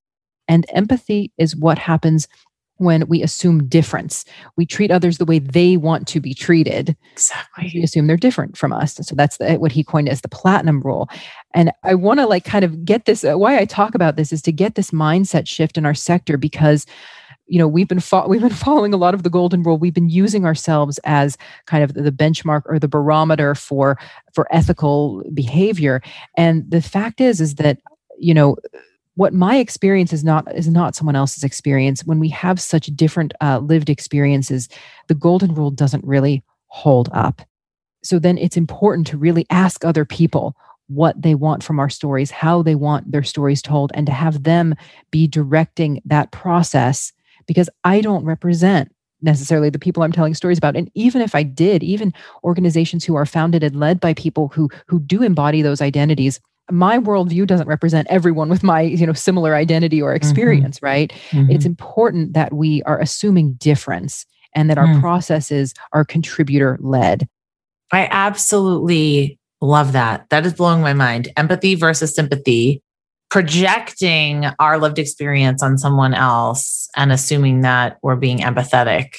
And 0.52 0.66
empathy 0.68 1.32
is 1.38 1.56
what 1.56 1.78
happens 1.78 2.28
when 2.76 3.08
we 3.08 3.22
assume 3.22 3.68
difference. 3.68 4.26
We 4.58 4.66
treat 4.66 4.90
others 4.90 5.16
the 5.16 5.24
way 5.24 5.38
they 5.38 5.78
want 5.78 6.06
to 6.08 6.20
be 6.20 6.34
treated. 6.34 6.94
Exactly. 7.12 7.70
We 7.74 7.82
assume 7.82 8.06
they're 8.06 8.18
different 8.18 8.58
from 8.58 8.70
us. 8.70 8.96
So 9.00 9.14
that's 9.14 9.38
the, 9.38 9.54
what 9.54 9.72
he 9.72 9.82
coined 9.82 10.10
as 10.10 10.20
the 10.20 10.28
platinum 10.28 10.82
rule. 10.82 11.08
And 11.54 11.72
I 11.84 11.94
want 11.94 12.20
to 12.20 12.26
like 12.26 12.44
kind 12.44 12.66
of 12.66 12.84
get 12.84 13.06
this. 13.06 13.24
Uh, 13.24 13.38
why 13.38 13.56
I 13.56 13.64
talk 13.64 13.94
about 13.94 14.16
this 14.16 14.30
is 14.30 14.42
to 14.42 14.52
get 14.52 14.74
this 14.74 14.90
mindset 14.90 15.48
shift 15.48 15.78
in 15.78 15.86
our 15.86 15.94
sector 15.94 16.36
because 16.36 16.84
you 17.46 17.58
know 17.58 17.66
we've 17.66 17.88
been 17.88 18.00
fo- 18.00 18.28
we've 18.28 18.42
been 18.42 18.50
following 18.50 18.92
a 18.92 18.98
lot 18.98 19.14
of 19.14 19.22
the 19.22 19.30
golden 19.30 19.62
rule 19.62 19.78
we've 19.78 19.94
been 19.94 20.10
using 20.10 20.44
ourselves 20.44 21.00
as 21.04 21.38
kind 21.66 21.82
of 21.82 21.94
the 21.94 22.12
benchmark 22.12 22.62
or 22.66 22.78
the 22.78 22.88
barometer 22.88 23.54
for 23.54 23.98
for 24.32 24.46
ethical 24.54 25.24
behavior 25.34 26.00
and 26.36 26.70
the 26.70 26.80
fact 26.80 27.20
is 27.20 27.40
is 27.40 27.56
that 27.56 27.78
you 28.16 28.32
know 28.32 28.56
what 29.14 29.34
my 29.34 29.56
experience 29.56 30.12
is 30.12 30.24
not 30.24 30.52
is 30.54 30.68
not 30.68 30.94
someone 30.94 31.16
else's 31.16 31.44
experience. 31.44 32.04
When 32.04 32.18
we 32.18 32.28
have 32.30 32.60
such 32.60 32.86
different 32.86 33.34
uh, 33.40 33.58
lived 33.58 33.90
experiences 33.90 34.68
the 35.08 35.14
golden 35.14 35.54
rule 35.54 35.70
doesn't 35.70 36.04
really 36.04 36.42
hold 36.68 37.10
up. 37.12 37.42
So 38.02 38.18
then 38.18 38.38
it's 38.38 38.56
important 38.56 39.06
to 39.08 39.18
really 39.18 39.46
ask 39.50 39.84
other 39.84 40.04
people 40.04 40.56
what 40.88 41.20
they 41.20 41.34
want 41.34 41.62
from 41.62 41.78
our 41.78 41.88
stories 41.88 42.30
how 42.30 42.62
they 42.62 42.74
want 42.74 43.10
their 43.10 43.22
stories 43.22 43.62
told 43.62 43.90
and 43.94 44.06
to 44.06 44.12
have 44.12 44.42
them 44.42 44.74
be 45.10 45.26
directing 45.26 46.02
that 46.04 46.32
process 46.32 47.12
because 47.46 47.70
i 47.84 48.00
don't 48.00 48.24
represent 48.24 48.92
necessarily 49.22 49.70
the 49.70 49.78
people 49.78 50.02
i'm 50.02 50.12
telling 50.12 50.34
stories 50.34 50.58
about. 50.58 50.76
And 50.76 50.90
even 50.94 51.22
if 51.22 51.34
i 51.34 51.42
did 51.42 51.82
even 51.82 52.12
organizations 52.44 53.04
who 53.04 53.14
are 53.14 53.24
founded 53.24 53.62
and 53.62 53.78
led 53.78 54.00
by 54.00 54.12
people 54.14 54.48
who 54.48 54.68
who 54.86 54.98
do 55.00 55.22
embody 55.22 55.62
those 55.62 55.80
identities 55.80 56.40
my 56.70 56.98
worldview 56.98 57.46
doesn't 57.46 57.66
represent 57.66 58.06
everyone 58.10 58.48
with 58.48 58.62
my 58.62 58.82
you 58.82 59.06
know 59.06 59.12
similar 59.12 59.54
identity 59.54 60.00
or 60.00 60.10
mm-hmm. 60.10 60.16
experience 60.16 60.76
mm-hmm. 60.76 60.86
right 60.86 61.12
mm-hmm. 61.30 61.50
it's 61.50 61.64
important 61.64 62.34
that 62.34 62.52
we 62.52 62.82
are 62.84 63.00
assuming 63.00 63.54
difference 63.54 64.26
and 64.54 64.68
that 64.68 64.78
our 64.78 64.86
mm. 64.86 65.00
processes 65.00 65.74
are 65.92 66.04
contributor 66.04 66.78
led 66.80 67.28
i 67.92 68.06
absolutely 68.10 69.38
love 69.60 69.92
that 69.92 70.28
that 70.30 70.46
is 70.46 70.54
blowing 70.54 70.80
my 70.80 70.92
mind 70.92 71.28
empathy 71.36 71.74
versus 71.74 72.14
sympathy 72.14 72.82
projecting 73.28 74.46
our 74.58 74.78
lived 74.78 74.98
experience 74.98 75.62
on 75.62 75.78
someone 75.78 76.12
else 76.12 76.88
and 76.96 77.10
assuming 77.10 77.62
that 77.62 77.98
we're 78.02 78.16
being 78.16 78.38
empathetic 78.38 79.16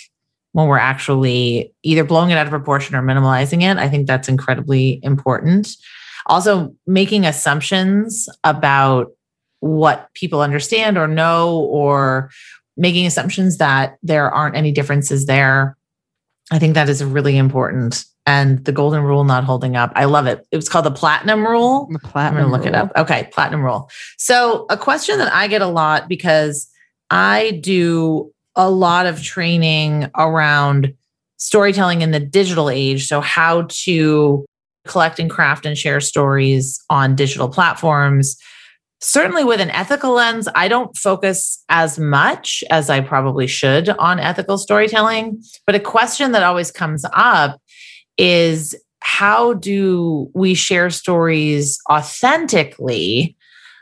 when 0.52 0.68
we're 0.68 0.78
actually 0.78 1.74
either 1.82 2.04
blowing 2.04 2.30
it 2.30 2.38
out 2.38 2.46
of 2.46 2.52
proportion 2.52 2.96
or 2.96 3.02
minimalizing 3.02 3.64
it 3.64 3.78
i 3.78 3.90
think 3.90 4.08
that's 4.08 4.30
incredibly 4.30 5.00
important 5.04 5.76
also, 6.26 6.74
making 6.88 7.26
assumptions 7.26 8.30
about 8.44 9.12
what 9.60 10.10
people 10.14 10.42
understand 10.42 10.98
or 10.98 11.08
know, 11.08 11.60
or 11.60 12.30
making 12.76 13.06
assumptions 13.06 13.58
that 13.58 13.98
there 14.04 14.30
aren't 14.32 14.56
any 14.56 14.72
differences 14.72 15.26
there. 15.26 15.78
I 16.52 16.60
think 16.60 16.74
that 16.74 16.90
is 16.90 17.04
really 17.04 17.38
important. 17.38 18.04
And 18.26 18.64
the 18.66 18.72
golden 18.72 19.04
rule 19.04 19.24
not 19.24 19.44
holding 19.44 19.76
up. 19.76 19.92
I 19.96 20.06
love 20.06 20.28
it. 20.28 20.46
It 20.52 20.56
was 20.56 20.70
called 20.70 20.86
the 20.86 20.92
platinum 20.92 21.46
rule. 21.46 21.90
The 21.92 22.00
platinum 22.00 22.38
I'm 22.38 22.44
gonna 22.44 22.52
look 22.52 22.66
rule. 22.66 22.74
it 22.74 22.76
up. 22.76 22.92
Okay, 22.96 23.30
platinum 23.32 23.62
rule. 23.62 23.90
So, 24.18 24.66
a 24.70 24.78
question 24.78 25.18
that 25.18 25.34
I 25.34 25.48
get 25.48 25.62
a 25.62 25.68
lot 25.68 26.08
because 26.08 26.70
I 27.10 27.60
do 27.62 28.32
a 28.56 28.70
lot 28.70 29.08
of 29.08 29.22
training 29.22 30.10
around 30.16 30.94
storytelling 31.38 32.02
in 32.02 32.12
the 32.12 32.20
digital 32.20 32.70
age. 32.70 33.08
So, 33.08 33.20
how 33.20 33.68
to 33.70 34.46
collect 34.88 35.20
and 35.20 35.30
craft 35.30 35.66
and 35.66 35.78
share 35.78 36.02
stories 36.02 36.80
on 36.90 37.16
digital 37.16 37.50
platforms. 37.50 38.36
Certainly, 39.02 39.44
with 39.44 39.60
an 39.60 39.70
ethical 39.72 40.14
lens, 40.14 40.48
I 40.56 40.70
don't 40.70 40.96
focus 40.96 41.62
as 41.68 42.00
much 42.00 42.64
as 42.70 42.90
I 42.90 43.02
probably 43.02 43.48
should 43.48 43.90
on 43.90 44.20
ethical 44.20 44.58
storytelling. 44.58 45.44
But 45.66 45.76
a 45.76 45.80
question 45.80 46.32
that 46.32 46.44
always 46.44 46.72
comes 46.72 47.04
up 47.12 47.60
is 48.18 48.76
how 49.02 49.54
do 49.56 50.32
we 50.34 50.54
share 50.54 50.90
stories 50.90 51.80
authentically 51.92 53.36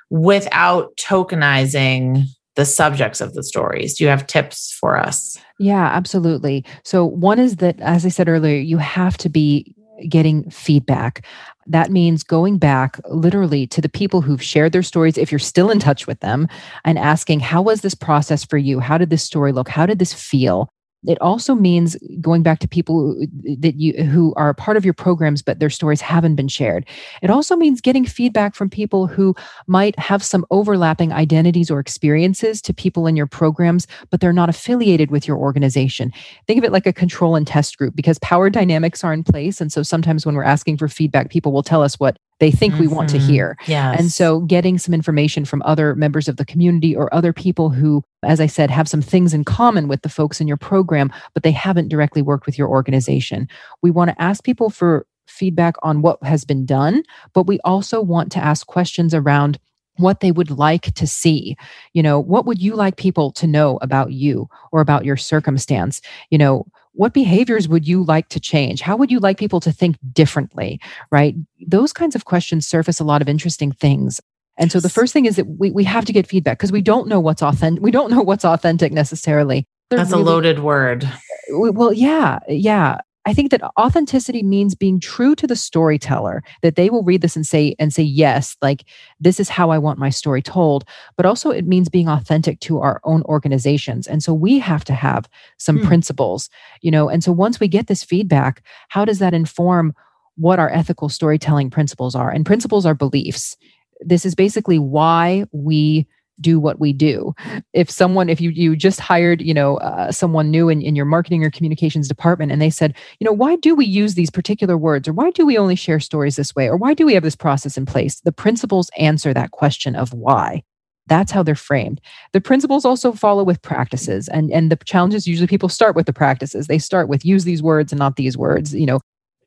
without 0.09 0.95
tokenizing 0.97 2.23
the 2.55 2.65
subjects 2.65 3.21
of 3.21 3.35
the 3.35 3.43
stories? 3.43 3.95
Do 3.95 4.03
you 4.03 4.09
have 4.09 4.25
tips 4.25 4.75
for 4.79 4.97
us? 4.97 5.37
Yeah, 5.59 5.85
absolutely. 5.85 6.65
So, 6.83 7.05
one 7.05 7.37
is 7.39 7.57
that, 7.57 7.79
as 7.79 8.05
I 8.05 8.09
said 8.09 8.27
earlier, 8.27 8.57
you 8.57 8.77
have 8.77 9.17
to 9.17 9.29
be 9.29 9.75
getting 10.07 10.49
feedback. 10.49 11.25
That 11.67 11.91
means 11.91 12.23
going 12.23 12.57
back 12.57 12.99
literally 13.09 13.67
to 13.67 13.81
the 13.81 13.89
people 13.89 14.21
who've 14.21 14.41
shared 14.41 14.71
their 14.71 14.83
stories, 14.83 15.17
if 15.17 15.31
you're 15.31 15.39
still 15.39 15.69
in 15.69 15.79
touch 15.79 16.07
with 16.07 16.19
them, 16.19 16.47
and 16.83 16.97
asking, 16.97 17.41
How 17.41 17.61
was 17.61 17.81
this 17.81 17.95
process 17.95 18.43
for 18.43 18.57
you? 18.57 18.79
How 18.79 18.97
did 18.97 19.09
this 19.09 19.23
story 19.23 19.51
look? 19.51 19.69
How 19.69 19.85
did 19.85 19.99
this 19.99 20.13
feel? 20.13 20.71
It 21.07 21.19
also 21.19 21.55
means 21.55 21.97
going 22.19 22.43
back 22.43 22.59
to 22.59 22.67
people 22.67 23.15
that 23.59 23.75
you 23.75 24.03
who 24.03 24.33
are 24.35 24.53
part 24.53 24.77
of 24.77 24.85
your 24.85 24.93
programs 24.93 25.41
but 25.41 25.59
their 25.59 25.69
stories 25.69 26.01
haven't 26.01 26.35
been 26.35 26.47
shared. 26.47 26.85
It 27.21 27.29
also 27.29 27.55
means 27.55 27.81
getting 27.81 28.05
feedback 28.05 28.53
from 28.53 28.69
people 28.69 29.07
who 29.07 29.35
might 29.67 29.97
have 29.97 30.23
some 30.23 30.45
overlapping 30.51 31.11
identities 31.11 31.71
or 31.71 31.79
experiences 31.79 32.61
to 32.63 32.73
people 32.73 33.07
in 33.07 33.15
your 33.15 33.27
programs 33.27 33.87
but 34.09 34.21
they're 34.21 34.33
not 34.33 34.49
affiliated 34.49 35.11
with 35.11 35.27
your 35.27 35.37
organization. 35.37 36.11
Think 36.47 36.59
of 36.59 36.63
it 36.63 36.71
like 36.71 36.85
a 36.85 36.93
control 36.93 37.35
and 37.35 37.47
test 37.47 37.77
group 37.77 37.95
because 37.95 38.19
power 38.19 38.49
dynamics 38.49 39.03
are 39.03 39.13
in 39.13 39.23
place. 39.23 39.59
And 39.59 39.71
so 39.71 39.83
sometimes 39.83 40.25
when 40.25 40.35
we're 40.35 40.43
asking 40.43 40.77
for 40.77 40.87
feedback 40.87 41.29
people 41.29 41.51
will 41.51 41.63
tell 41.63 41.81
us 41.81 41.99
what 41.99 42.17
they 42.41 42.51
think 42.51 42.73
mm-hmm. 42.73 42.81
we 42.81 42.87
want 42.87 43.07
to 43.07 43.17
mm-hmm. 43.17 43.27
hear. 43.27 43.57
Yes. 43.67 43.99
And 43.99 44.11
so 44.11 44.39
getting 44.41 44.79
some 44.79 44.95
information 44.95 45.45
from 45.45 45.61
other 45.61 45.93
members 45.93 46.27
of 46.27 46.37
the 46.37 46.43
community 46.43 46.95
or 46.95 47.13
other 47.13 47.31
people 47.31 47.69
who, 47.69 48.03
as 48.23 48.41
I 48.41 48.47
said, 48.47 48.71
have 48.71 48.89
some 48.89 49.01
things 49.01 49.31
in 49.31 49.43
common 49.43 49.87
with 49.87 50.01
the 50.01 50.09
folks 50.09 50.41
in 50.41 50.47
your 50.47 50.57
program, 50.57 51.13
but 51.35 51.43
they 51.43 51.51
haven't 51.51 51.89
directly 51.89 52.23
worked 52.23 52.47
with 52.47 52.57
your 52.57 52.67
organization. 52.67 53.47
We 53.83 53.91
want 53.91 54.09
to 54.09 54.19
ask 54.19 54.43
people 54.43 54.71
for 54.71 55.05
feedback 55.27 55.75
on 55.83 56.01
what 56.01 56.21
has 56.23 56.43
been 56.43 56.65
done, 56.65 57.03
but 57.33 57.43
we 57.43 57.59
also 57.59 58.01
want 58.01 58.31
to 58.31 58.43
ask 58.43 58.65
questions 58.65 59.13
around 59.13 59.59
what 59.97 60.21
they 60.21 60.31
would 60.31 60.49
like 60.49 60.93
to 60.93 61.05
see 61.05 61.55
you 61.93 62.01
know 62.01 62.17
what 62.17 62.45
would 62.45 62.61
you 62.61 62.75
like 62.75 62.95
people 62.95 63.29
to 63.29 63.45
know 63.45 63.77
about 63.81 64.13
you 64.13 64.47
or 64.71 64.79
about 64.79 65.03
your 65.03 65.17
circumstance 65.17 66.01
you 66.29 66.37
know 66.37 66.65
what 66.93 67.13
behaviors 67.13 67.67
would 67.67 67.87
you 67.87 68.03
like 68.03 68.29
to 68.29 68.39
change? 68.39 68.81
How 68.81 68.95
would 68.95 69.11
you 69.11 69.19
like 69.19 69.37
people 69.37 69.59
to 69.61 69.71
think 69.71 69.97
differently? 70.13 70.79
Right? 71.11 71.35
Those 71.65 71.93
kinds 71.93 72.15
of 72.15 72.25
questions 72.25 72.67
surface 72.67 72.99
a 72.99 73.03
lot 73.03 73.21
of 73.21 73.29
interesting 73.29 73.71
things. 73.71 74.19
And 74.57 74.71
so 74.71 74.79
the 74.79 74.89
first 74.89 75.13
thing 75.13 75.25
is 75.25 75.37
that 75.37 75.47
we, 75.47 75.71
we 75.71 75.83
have 75.85 76.05
to 76.05 76.13
get 76.13 76.27
feedback 76.27 76.57
because 76.57 76.71
we 76.71 76.81
don't 76.81 77.07
know 77.07 77.19
what's 77.19 77.41
authentic. 77.41 77.81
We 77.81 77.91
don't 77.91 78.11
know 78.11 78.21
what's 78.21 78.45
authentic 78.45 78.91
necessarily. 78.91 79.65
They're 79.89 79.97
That's 79.97 80.11
really, 80.11 80.23
a 80.23 80.25
loaded 80.25 80.59
word. 80.59 81.03
Uh, 81.03 81.71
well, 81.71 81.93
yeah, 81.93 82.39
yeah. 82.47 82.99
I 83.25 83.33
think 83.33 83.51
that 83.51 83.61
authenticity 83.79 84.41
means 84.41 84.73
being 84.73 84.99
true 84.99 85.35
to 85.35 85.45
the 85.45 85.55
storyteller, 85.55 86.43
that 86.63 86.75
they 86.75 86.89
will 86.89 87.03
read 87.03 87.21
this 87.21 87.35
and 87.35 87.45
say, 87.45 87.75
and 87.77 87.93
say, 87.93 88.01
yes, 88.01 88.57
like 88.61 88.83
this 89.19 89.39
is 89.39 89.47
how 89.47 89.69
I 89.69 89.77
want 89.77 89.99
my 89.99 90.09
story 90.09 90.41
told. 90.41 90.85
But 91.17 91.27
also 91.27 91.51
it 91.51 91.67
means 91.67 91.87
being 91.87 92.09
authentic 92.09 92.59
to 92.61 92.79
our 92.79 92.99
own 93.03 93.21
organizations. 93.23 94.07
And 94.07 94.23
so 94.23 94.33
we 94.33 94.57
have 94.59 94.83
to 94.85 94.93
have 94.93 95.29
some 95.57 95.77
hmm. 95.79 95.87
principles, 95.87 96.49
you 96.81 96.89
know, 96.89 97.09
and 97.09 97.23
so 97.23 97.31
once 97.31 97.59
we 97.59 97.67
get 97.67 97.87
this 97.87 98.03
feedback, 98.03 98.63
how 98.89 99.05
does 99.05 99.19
that 99.19 99.35
inform 99.35 99.93
what 100.35 100.59
our 100.59 100.71
ethical 100.71 101.09
storytelling 101.09 101.69
principles 101.69 102.15
are? 102.15 102.31
And 102.31 102.45
principles 102.45 102.85
are 102.85 102.95
beliefs. 102.95 103.55
This 103.99 104.25
is 104.25 104.33
basically 104.33 104.79
why 104.79 105.45
we 105.51 106.07
do 106.41 106.59
what 106.59 106.79
we 106.79 106.93
do. 106.93 107.33
If 107.73 107.89
someone 107.89 108.29
if 108.29 108.41
you 108.41 108.49
you 108.51 108.75
just 108.75 108.99
hired 108.99 109.41
you 109.41 109.53
know 109.53 109.77
uh, 109.77 110.11
someone 110.11 110.51
new 110.51 110.69
in, 110.69 110.81
in 110.81 110.95
your 110.95 111.05
marketing 111.05 111.43
or 111.43 111.51
communications 111.51 112.07
department 112.07 112.51
and 112.51 112.61
they 112.61 112.69
said 112.69 112.95
you 113.19 113.25
know 113.25 113.33
why 113.33 113.55
do 113.57 113.75
we 113.75 113.85
use 113.85 114.15
these 114.15 114.29
particular 114.29 114.77
words? 114.77 115.07
Or 115.07 115.13
why 115.13 115.31
do 115.31 115.45
we 115.45 115.57
only 115.57 115.75
share 115.75 115.99
stories 115.99 116.35
this 116.35 116.55
way? 116.55 116.67
Or 116.67 116.77
why 116.77 116.93
do 116.93 117.05
we 117.05 117.13
have 117.13 117.23
this 117.23 117.35
process 117.35 117.77
in 117.77 117.85
place? 117.85 118.19
The 118.21 118.31
principles 118.31 118.89
answer 118.97 119.33
that 119.33 119.51
question 119.51 119.95
of 119.95 120.13
why. 120.13 120.63
That's 121.07 121.31
how 121.31 121.43
they're 121.43 121.55
framed. 121.55 121.99
The 122.31 122.41
principles 122.41 122.85
also 122.85 123.11
follow 123.11 123.43
with 123.43 123.61
practices 123.61 124.27
and 124.29 124.51
and 124.51 124.71
the 124.71 124.77
challenges 124.85 125.27
usually 125.27 125.47
people 125.47 125.69
start 125.69 125.95
with 125.95 126.05
the 126.05 126.13
practices. 126.13 126.67
They 126.67 126.79
start 126.79 127.09
with 127.09 127.25
use 127.25 127.43
these 127.43 127.61
words 127.61 127.91
and 127.91 127.99
not 127.99 128.15
these 128.15 128.37
words 128.37 128.73
you 128.73 128.85
know 128.85 128.99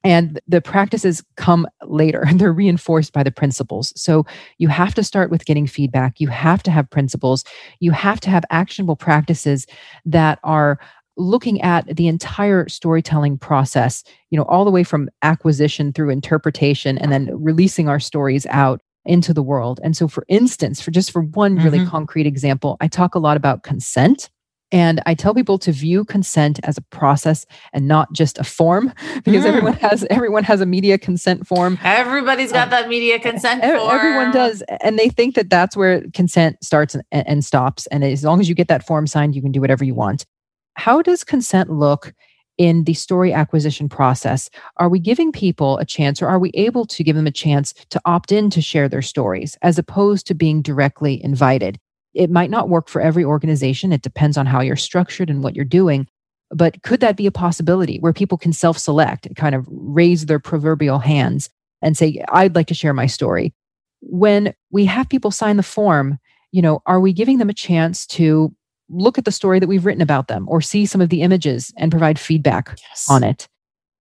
and 0.05 0.39
the 0.47 0.61
practices 0.61 1.25
come 1.37 1.67
later. 1.83 2.25
And 2.27 2.39
they're 2.41 2.53
reinforced 2.53 3.13
by 3.13 3.23
the 3.23 3.33
principles. 3.33 3.93
So 3.97 4.25
you 4.59 4.69
have 4.69 4.95
to 4.95 5.03
start 5.03 5.31
with 5.31 5.47
getting 5.47 5.67
feedback. 5.67 6.21
You 6.21 6.29
have 6.29 6.63
to 6.65 6.71
have 6.71 6.89
principles. 6.91 7.45
You 7.81 7.91
have 7.91 8.21
to 8.21 8.31
have 8.31 8.45
actionable 8.51 8.97
practices 8.97 9.67
that 10.05 10.39
are 10.45 10.79
looking 11.17 11.61
at 11.63 11.87
the 11.97 12.09
entire 12.09 12.69
storytelling 12.69 13.39
process 13.39 14.03
you 14.31 14.37
know 14.37 14.45
all 14.47 14.65
the 14.65 14.71
way 14.73 14.83
from 14.83 15.09
acquisition 15.23 15.93
through 15.93 16.11
interpretation 16.11 16.99
and 16.99 17.13
then 17.13 17.31
releasing 17.33 17.89
our 17.89 18.01
stories 18.01 18.47
out 18.47 18.81
into 19.05 19.33
the 19.33 19.43
world. 19.43 19.79
And 19.85 19.97
so 19.97 20.09
for 20.09 20.25
instance 20.29 20.81
for 20.81 20.91
just 20.91 21.13
for 21.13 21.23
one 21.23 21.55
really 21.57 21.79
mm-hmm. 21.79 21.91
concrete 21.91 22.27
example 22.27 22.77
i 22.81 22.89
talk 22.89 23.15
a 23.15 23.21
lot 23.21 23.37
about 23.37 23.63
consent 23.63 24.29
And 24.73 25.01
I 25.07 25.15
tell 25.15 25.35
people 25.35 25.59
to 25.59 25.73
view 25.73 26.05
consent 26.05 26.59
as 26.65 26.77
a 26.77 26.83
process 26.83 27.47
and 27.73 27.87
not 27.87 28.13
just 28.13 28.39
a 28.39 28.45
form 28.45 28.93
because 29.25 29.45
mm. 29.45 29.49
everyone 29.49 29.75
has 29.75 30.05
everyone 30.11 30.45
has 30.45 30.61
a 30.61 30.67
media 30.67 30.99
consent 30.99 31.47
form. 31.47 31.79
Everybody's 31.85 32.53
got 32.53 32.65
um, 32.65 32.71
that 32.71 32.89
media 32.89 33.19
consent 33.19 33.63
form. 33.63 33.91
Everyone 33.91 34.33
does 34.33 34.63
and 34.81 34.99
they 34.99 35.09
think 35.09 35.35
that 35.35 35.51
that's 35.51 35.77
where 35.77 36.03
consent 36.13 36.63
starts 36.63 36.95
and, 36.95 37.29
and 37.29 37.45
stops 37.45 37.87
and 37.89 38.05
as 38.05 38.25
long 38.25 38.41
as 38.41 38.49
you 38.49 38.55
get 38.55 38.69
that 38.69 38.87
form 38.87 39.07
signed 39.07 39.35
you 39.35 39.43
can 39.43 39.53
do 39.53 39.61
whatever 39.61 39.85
you 39.85 39.95
want. 39.95 40.27
How 40.75 41.03
does 41.03 41.23
consent 41.23 41.71
look 41.71 42.13
in 42.59 42.85
the 42.85 42.95
story 42.95 43.33
acquisition 43.33 43.89
process? 43.89 44.49
Are 44.77 44.89
we 44.89 44.99
giving 44.99 45.33
people 45.33 45.79
a 45.79 45.85
chance 45.85 46.23
or 46.23 46.29
are 46.29 46.39
we 46.39 46.51
able 46.55 46.87
to 46.87 47.05
give 47.05 47.17
them 47.17 47.27
a 47.27 47.33
chance 47.33 47.75
to 47.91 48.01
opt 48.05 48.33
in 48.33 48.51
to 48.51 48.61
share 48.61 48.89
their 48.89 49.03
stories 49.03 49.57
as 49.63 49.79
opposed 49.79 50.27
to 50.29 50.35
being 50.35 50.63
directly 50.63 51.23
invited? 51.23 51.79
It 52.15 52.31
might 52.31 52.51
not 52.51 52.69
work 52.69 52.89
for 52.89 53.01
every 53.01 53.25
organization. 53.25 53.93
It 53.93 54.03
depends 54.03 54.37
on 54.37 54.47
how 54.47 54.61
you're 54.61 54.77
structured 54.77 55.31
and 55.31 55.43
what 55.43 55.55
you're 55.55 55.65
doing. 55.65 56.07
But 56.51 56.83
could 56.83 57.01
that 57.01 57.17
be 57.17 57.27
a 57.27 57.33
possibility 57.33 57.99
where 57.99 58.13
people 58.13 58.39
can 58.39 58.53
self 58.53 58.79
select, 58.79 59.29
kind 59.37 59.55
of 59.55 59.67
raise 59.69 60.27
their 60.27 60.39
proverbial 60.39 61.01
hands 61.01 61.51
and 61.83 61.97
say, 61.97 62.25
I'd 62.29 62.55
like 62.55 62.69
to 62.69 62.75
share 62.75 62.95
my 62.95 63.07
story? 63.07 63.53
When 64.01 64.55
we 64.71 64.85
have 64.85 65.09
people 65.09 65.31
sign 65.31 65.57
the 65.57 65.63
form, 65.63 66.19
you 66.53 66.63
know, 66.63 66.83
are 66.87 67.01
we 67.01 67.13
giving 67.13 67.39
them 67.39 67.51
a 67.51 67.55
chance 67.55 68.07
to 68.07 68.55
look 68.89 69.19
at 69.19 69.25
the 69.25 69.33
story 69.33 69.59
that 69.59 69.67
we've 69.67 69.87
written 69.87 70.03
about 70.03 70.29
them 70.29 70.47
or 70.49 70.61
see 70.61 70.87
some 70.87 71.01
of 71.01 71.09
the 71.09 71.23
images 71.23 71.73
and 71.77 71.91
provide 71.91 72.19
feedback 72.19 72.79
yes. 72.91 73.07
on 73.09 73.25
it? 73.25 73.49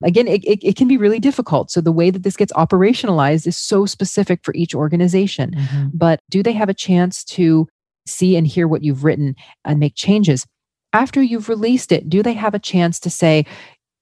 Again, 0.04 0.28
it, 0.28 0.44
it, 0.44 0.60
it, 0.62 0.76
can 0.76 0.90
be 0.90 0.98
really 0.98 1.20
difficult. 1.20 1.72
So, 1.72 1.80
the 1.80 1.92
way 1.92 2.10
that 2.10 2.24
this 2.24 2.36
gets 2.36 2.52
operationalized 2.54 3.48
is 3.48 3.56
so 3.56 3.86
specific 3.86 4.42
for 4.44 4.54
each 4.54 4.76
organization. 4.76 5.52
Mm-hmm. 5.52 5.88
But 5.94 6.20
do 6.30 6.44
they 6.44 6.52
have 6.52 6.68
a 6.68 6.74
chance 6.74 7.24
to 7.26 7.68
see 8.06 8.36
and 8.36 8.48
hear 8.48 8.68
what 8.68 8.84
you've 8.84 9.04
written 9.04 9.36
and 9.66 9.80
make 9.80 9.96
changes. 9.96 10.46
After 10.94 11.22
you've 11.22 11.50
released 11.50 11.92
it, 11.92 12.10
do 12.10 12.22
they 12.22 12.34
have 12.34 12.54
a 12.54 12.60
chance 12.60 13.00
to 13.02 13.10
say, 13.10 13.46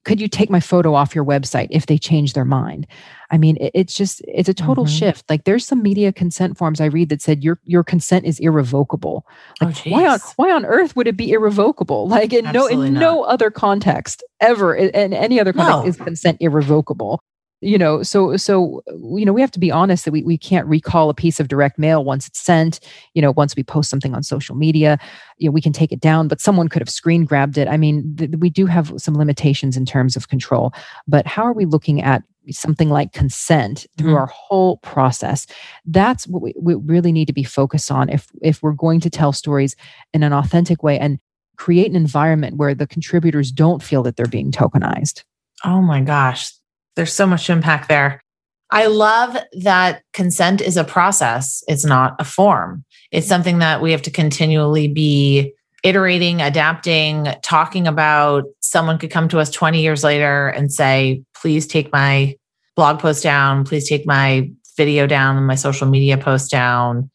could 0.04 0.20
you 0.20 0.28
take 0.28 0.50
my 0.50 0.60
photo 0.60 0.96
off 0.96 1.14
your 1.14 1.24
website 1.24 1.68
if 1.70 1.86
they 1.86 1.98
change 1.98 2.34
their 2.34 2.46
mind 2.46 2.88
i 3.30 3.38
mean 3.38 3.58
it, 3.58 3.72
it's 3.74 3.96
just 3.96 4.22
it's 4.28 4.50
a 4.50 4.54
total 4.54 4.86
mm-hmm. 4.86 4.96
shift 4.96 5.30
like 5.30 5.44
there's 5.44 5.66
some 5.66 5.82
media 5.82 6.12
consent 6.12 6.58
forms 6.58 6.82
i 6.82 6.86
read 6.86 7.10
that 7.10 7.22
said 7.22 7.44
your 7.44 7.60
your 7.64 7.84
consent 7.84 8.26
is 8.26 8.40
irrevocable 8.40 9.26
like 9.62 9.76
oh, 9.86 9.90
why 9.90 10.08
on 10.08 10.20
why 10.38 10.52
on 10.52 10.66
earth 10.66 10.96
would 10.96 11.08
it 11.08 11.18
be 11.18 11.32
irrevocable 11.32 12.08
like 12.08 12.34
in 12.34 12.46
Absolutely 12.46 12.76
no 12.76 12.82
in 12.84 12.94
not. 12.94 13.00
no 13.00 13.24
other 13.24 13.52
context 13.52 14.24
ever 14.40 14.74
in, 14.76 14.90
in 14.90 15.14
any 15.14 15.40
other 15.40 15.54
context 15.54 16.00
no. 16.00 16.04
is 16.04 16.08
consent 16.08 16.38
irrevocable 16.40 17.24
you 17.62 17.78
know 17.78 18.02
so 18.04 18.36
so 18.36 18.84
you 19.16 19.24
know 19.24 19.32
we 19.32 19.40
have 19.40 19.52
to 19.52 19.60
be 19.60 19.72
honest 19.72 20.06
that 20.06 20.12
we, 20.12 20.24
we 20.24 20.38
can't 20.38 20.68
recall 20.68 21.10
a 21.10 21.14
piece 21.14 21.40
of 21.40 21.48
direct 21.48 21.78
mail 21.78 22.04
once 22.04 22.28
it's 22.28 22.40
sent 22.40 22.80
you 23.14 23.22
know 23.22 23.32
once 23.32 23.56
we 23.56 23.64
post 23.64 23.90
something 23.90 24.14
on 24.14 24.24
social 24.24 24.56
media 24.56 24.98
you 25.38 25.48
know 25.48 25.52
we 25.52 25.62
can 25.62 25.72
take 25.72 25.92
it 25.92 26.00
down 26.00 26.28
but 26.28 26.42
someone 26.42 26.68
could 26.68 26.82
have 26.82 26.90
screen 26.90 27.24
grabbed 27.24 27.58
it. 27.58 27.68
I 27.68 27.78
mean 27.78 28.16
th- 28.18 28.32
we 28.40 28.50
do 28.50 28.66
have 28.66 28.92
some 28.98 29.16
limitations 29.16 29.78
in 29.78 29.86
terms 29.86 30.16
of 30.16 30.28
control 30.28 30.74
but 31.08 31.26
how 31.28 31.44
are 31.44 31.54
we 31.54 31.66
looking 31.66 32.02
at 32.02 32.24
something 32.50 32.90
like 32.90 33.14
consent 33.14 33.86
through 33.98 34.10
mm-hmm. 34.10 34.18
our 34.18 34.26
whole 34.26 34.78
process? 34.78 35.46
That's 35.86 36.28
what 36.28 36.42
we, 36.42 36.56
we 36.60 36.74
really 36.74 37.12
need 37.12 37.28
to 37.28 37.34
be 37.34 37.44
focused 37.44 37.92
on 37.92 38.10
if 38.10 38.28
if 38.42 38.64
we're 38.64 38.72
going 38.72 39.00
to 39.02 39.12
tell 39.12 39.32
stories 39.32 39.76
in 40.12 40.24
an 40.24 40.34
authentic 40.34 40.82
way 40.82 40.98
and 40.98 41.20
create 41.58 41.88
an 41.92 41.96
environment 41.96 42.58
where 42.58 42.74
the 42.74 42.88
contributors 42.88 43.52
don't 43.52 43.84
feel 43.84 44.02
that 44.02 44.16
they're 44.16 44.26
being 44.26 44.52
tokenized. 44.52 45.24
Oh 45.64 45.84
my 45.84 46.02
gosh 46.02 46.52
there's 46.96 47.14
so 47.14 47.26
much 47.26 47.50
impact 47.50 47.90
there. 47.90 48.22
I 48.70 48.86
love 48.88 49.38
that 49.60 50.04
consent 50.14 50.62
is 50.62 50.78
a 50.78 50.84
process, 50.84 51.64
it's 51.68 51.86
not 51.86 52.16
a 52.20 52.24
form. 52.24 52.86
It's 53.12 53.28
something 53.28 53.60
that 53.60 53.82
we 53.82 53.92
have 53.92 54.02
to 54.04 54.12
continually 54.12 54.88
be 54.88 55.54
iterating, 55.84 56.42
adapting, 56.42 57.28
talking 57.42 57.88
about. 57.88 58.46
Someone 58.62 58.98
could 58.98 59.12
come 59.12 59.28
to 59.30 59.40
us 59.40 59.50
20 59.50 59.82
years 59.82 60.04
later 60.04 60.48
and 60.50 60.72
say, 60.72 61.24
please 61.36 61.68
take 61.68 61.92
my 61.92 62.36
blog 62.76 63.00
post 63.00 63.24
down, 63.24 63.66
please 63.66 63.90
take 63.90 64.06
my 64.06 64.50
video 64.78 65.06
down, 65.06 65.44
my 65.44 65.56
social 65.56 65.88
media 65.88 66.18
post 66.18 66.50
down. 66.50 67.10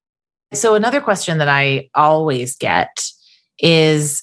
So, 0.53 0.75
another 0.75 1.01
question 1.01 1.39
that 1.39 1.49
I 1.49 1.89
always 1.95 2.57
get 2.57 3.11
is 3.59 4.23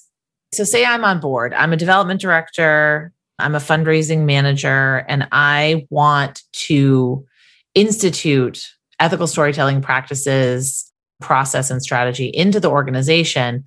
so, 0.54 0.64
say 0.64 0.86
I'm 0.86 1.04
on 1.04 1.20
board, 1.20 1.54
I'm 1.54 1.74
a 1.74 1.78
development 1.78 2.22
director, 2.22 3.12
I'm 3.44 3.56
a 3.56 3.60
fundraising 3.60 4.26
manager 4.26 5.06
and 5.10 5.28
I 5.32 5.86
want 5.90 6.42
to 6.68 7.26
institute 7.76 8.66
ethical 9.00 9.28
storytelling 9.28 9.82
practices, 9.82 10.90
process, 11.20 11.70
and 11.70 11.82
strategy 11.82 12.28
into 12.28 12.60
the 12.60 12.70
organization. 12.70 13.66